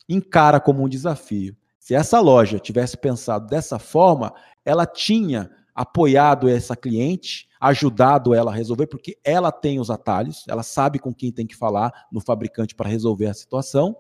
[0.10, 1.56] encara como um desafio.
[1.78, 4.34] Se essa loja tivesse pensado dessa forma,
[4.66, 10.64] ela tinha apoiado essa cliente, ajudado ela a resolver, porque ela tem os atalhos, ela
[10.64, 13.96] sabe com quem tem que falar no fabricante para resolver a situação,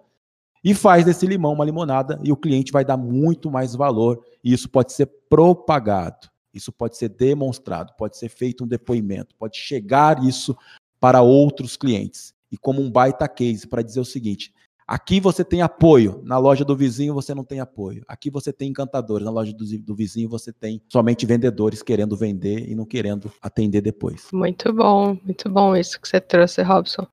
[0.63, 4.51] e faz desse limão uma limonada e o cliente vai dar muito mais valor, e
[4.53, 10.23] isso pode ser propagado, isso pode ser demonstrado, pode ser feito um depoimento, pode chegar
[10.23, 10.57] isso
[10.99, 12.33] para outros clientes.
[12.51, 14.53] E como um baita case para dizer o seguinte:
[14.87, 18.05] Aqui você tem apoio, na loja do vizinho você não tem apoio.
[18.07, 22.69] Aqui você tem encantadores, na loja do, do, vizinho você tem somente vendedores querendo vender
[22.69, 24.29] e não querendo atender depois.
[24.31, 27.05] Muito bom, muito bom isso que você trouxe, Robson.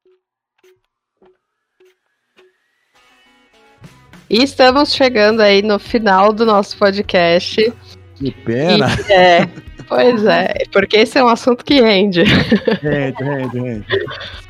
[4.31, 7.73] E estamos chegando aí no final do nosso podcast.
[8.15, 8.87] Que pena!
[9.09, 9.47] E, é,
[9.89, 12.23] pois é, porque esse é um assunto que rende.
[12.23, 13.87] Rende, rende, rende.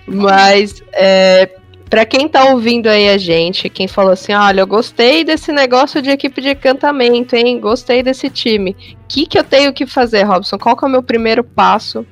[0.07, 1.64] Mas é,
[1.95, 6.03] para quem tá ouvindo aí a gente, quem falou assim: olha, eu gostei desse negócio
[6.03, 7.61] de equipe de encantamento, hein?
[7.61, 8.73] Gostei desse time.
[8.73, 10.59] O que, que eu tenho que fazer, Robson?
[10.59, 12.05] Qual que é o meu primeiro passo?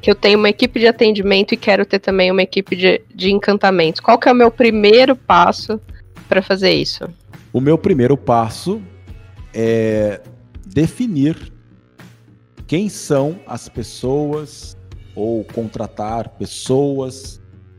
[0.00, 3.30] Que eu tenho uma equipe de atendimento e quero ter também uma equipe de, de
[3.30, 4.02] encantamento.
[4.02, 5.78] Qual que é o meu primeiro passo
[6.26, 7.04] para fazer isso?
[7.52, 8.80] O meu primeiro passo
[9.52, 10.18] é
[10.66, 11.52] definir
[12.66, 14.78] quem são as pessoas
[15.14, 17.38] ou contratar pessoas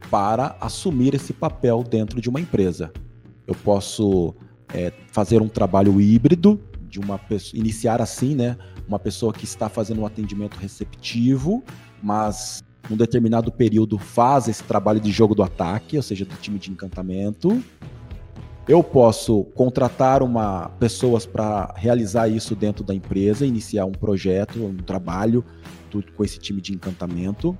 [0.09, 2.91] para assumir esse papel dentro de uma empresa.
[3.45, 4.33] Eu posso
[4.73, 8.57] é, fazer um trabalho híbrido de uma pessoa, iniciar assim, né?
[8.87, 11.63] Uma pessoa que está fazendo um atendimento receptivo,
[12.01, 16.57] mas num determinado período faz esse trabalho de jogo do ataque, ou seja, do time
[16.57, 17.61] de encantamento.
[18.67, 24.75] Eu posso contratar uma pessoas para realizar isso dentro da empresa, iniciar um projeto, um
[24.75, 25.43] trabalho
[26.15, 27.57] com esse time de encantamento.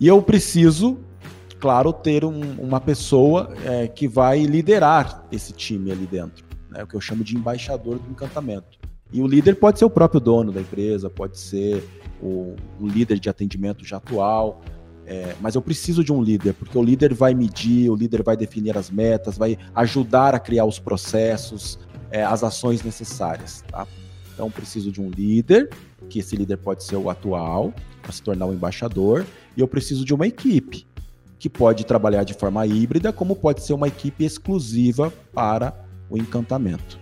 [0.00, 0.98] E eu preciso,
[1.60, 6.82] claro, ter um, uma pessoa é, que vai liderar esse time ali dentro, né?
[6.82, 8.78] o que eu chamo de embaixador do encantamento.
[9.12, 11.86] E o líder pode ser o próprio dono da empresa, pode ser
[12.22, 14.62] o, o líder de atendimento já atual.
[15.04, 18.36] É, mas eu preciso de um líder, porque o líder vai medir, o líder vai
[18.36, 21.78] definir as metas, vai ajudar a criar os processos,
[22.10, 23.64] é, as ações necessárias.
[23.68, 23.86] Tá?
[24.32, 25.68] Então, preciso de um líder,
[26.10, 29.24] que esse líder pode ser o atual, para se tornar o um embaixador,
[29.56, 30.86] e eu preciso de uma equipe,
[31.38, 35.72] que pode trabalhar de forma híbrida, como pode ser uma equipe exclusiva para
[36.10, 36.98] o encantamento.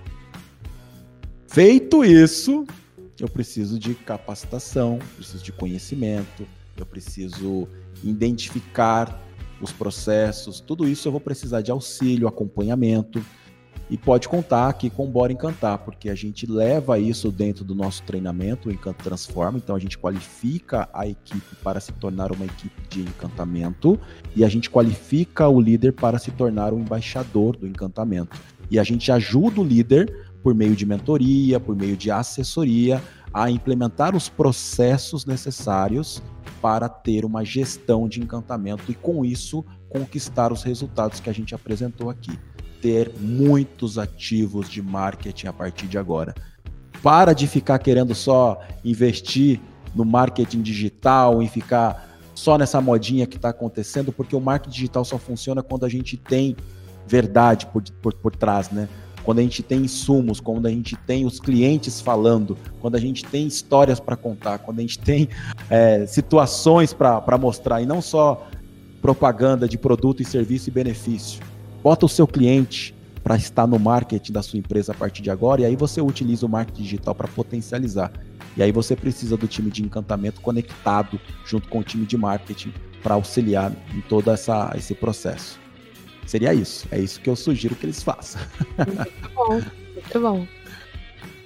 [1.48, 2.64] Feito isso,
[3.18, 6.46] eu preciso de capacitação, preciso de conhecimento,
[6.76, 7.66] eu preciso
[8.04, 9.20] identificar
[9.60, 13.24] os processos, tudo isso eu vou precisar de auxílio, acompanhamento
[13.90, 17.74] e pode contar aqui com o Bora Encantar, porque a gente leva isso dentro do
[17.74, 22.44] nosso treinamento, o Encanto Transforma, então a gente qualifica a equipe para se tornar uma
[22.44, 23.98] equipe de encantamento
[24.36, 28.38] e a gente qualifica o líder para se tornar um embaixador do encantamento.
[28.70, 33.50] E a gente ajuda o líder por meio de mentoria, por meio de assessoria, a
[33.50, 36.22] implementar os processos necessários
[36.60, 41.54] para ter uma gestão de encantamento e, com isso, conquistar os resultados que a gente
[41.54, 42.38] apresentou aqui.
[42.80, 46.34] Ter muitos ativos de marketing a partir de agora.
[47.02, 49.60] Para de ficar querendo só investir
[49.94, 55.04] no marketing digital e ficar só nessa modinha que está acontecendo, porque o marketing digital
[55.04, 56.56] só funciona quando a gente tem
[57.06, 58.88] verdade por, por, por trás, né?
[59.28, 63.26] quando a gente tem insumos, quando a gente tem os clientes falando, quando a gente
[63.26, 65.28] tem histórias para contar, quando a gente tem
[65.68, 68.48] é, situações para mostrar, e não só
[69.02, 71.42] propaganda de produto e serviço e benefício.
[71.82, 75.60] Bota o seu cliente para estar no marketing da sua empresa a partir de agora,
[75.60, 78.12] e aí você utiliza o marketing digital para potencializar.
[78.56, 82.72] E aí você precisa do time de encantamento conectado junto com o time de marketing
[83.02, 85.60] para auxiliar em todo essa, esse processo.
[86.26, 86.86] Seria isso.
[86.90, 88.40] É isso que eu sugiro que eles façam.
[88.76, 89.62] Muito bom,
[89.94, 90.46] muito bom.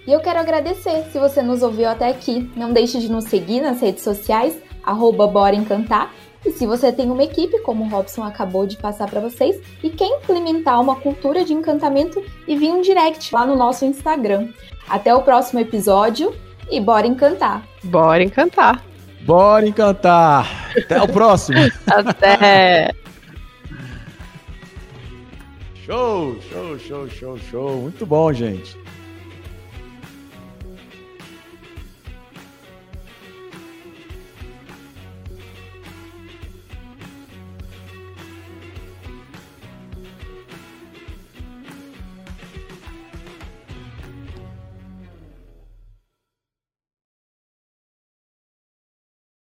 [0.07, 2.51] E eu quero agradecer se você nos ouviu até aqui.
[2.57, 6.13] Não deixe de nos seguir nas redes sociais, arroba Bora Encantar.
[6.45, 9.91] E se você tem uma equipe, como o Robson acabou de passar para vocês, e
[9.91, 14.49] quer implementar uma cultura de encantamento, envie um direct lá no nosso Instagram.
[14.89, 16.35] Até o próximo episódio
[16.71, 17.63] e bora encantar!
[17.85, 18.85] Bora encantar!
[19.23, 20.73] Bora encantar!
[20.77, 21.59] Até o próximo!
[21.87, 22.93] Até!
[25.85, 27.77] Show, show, show, show, show.
[27.83, 28.82] Muito bom, gente.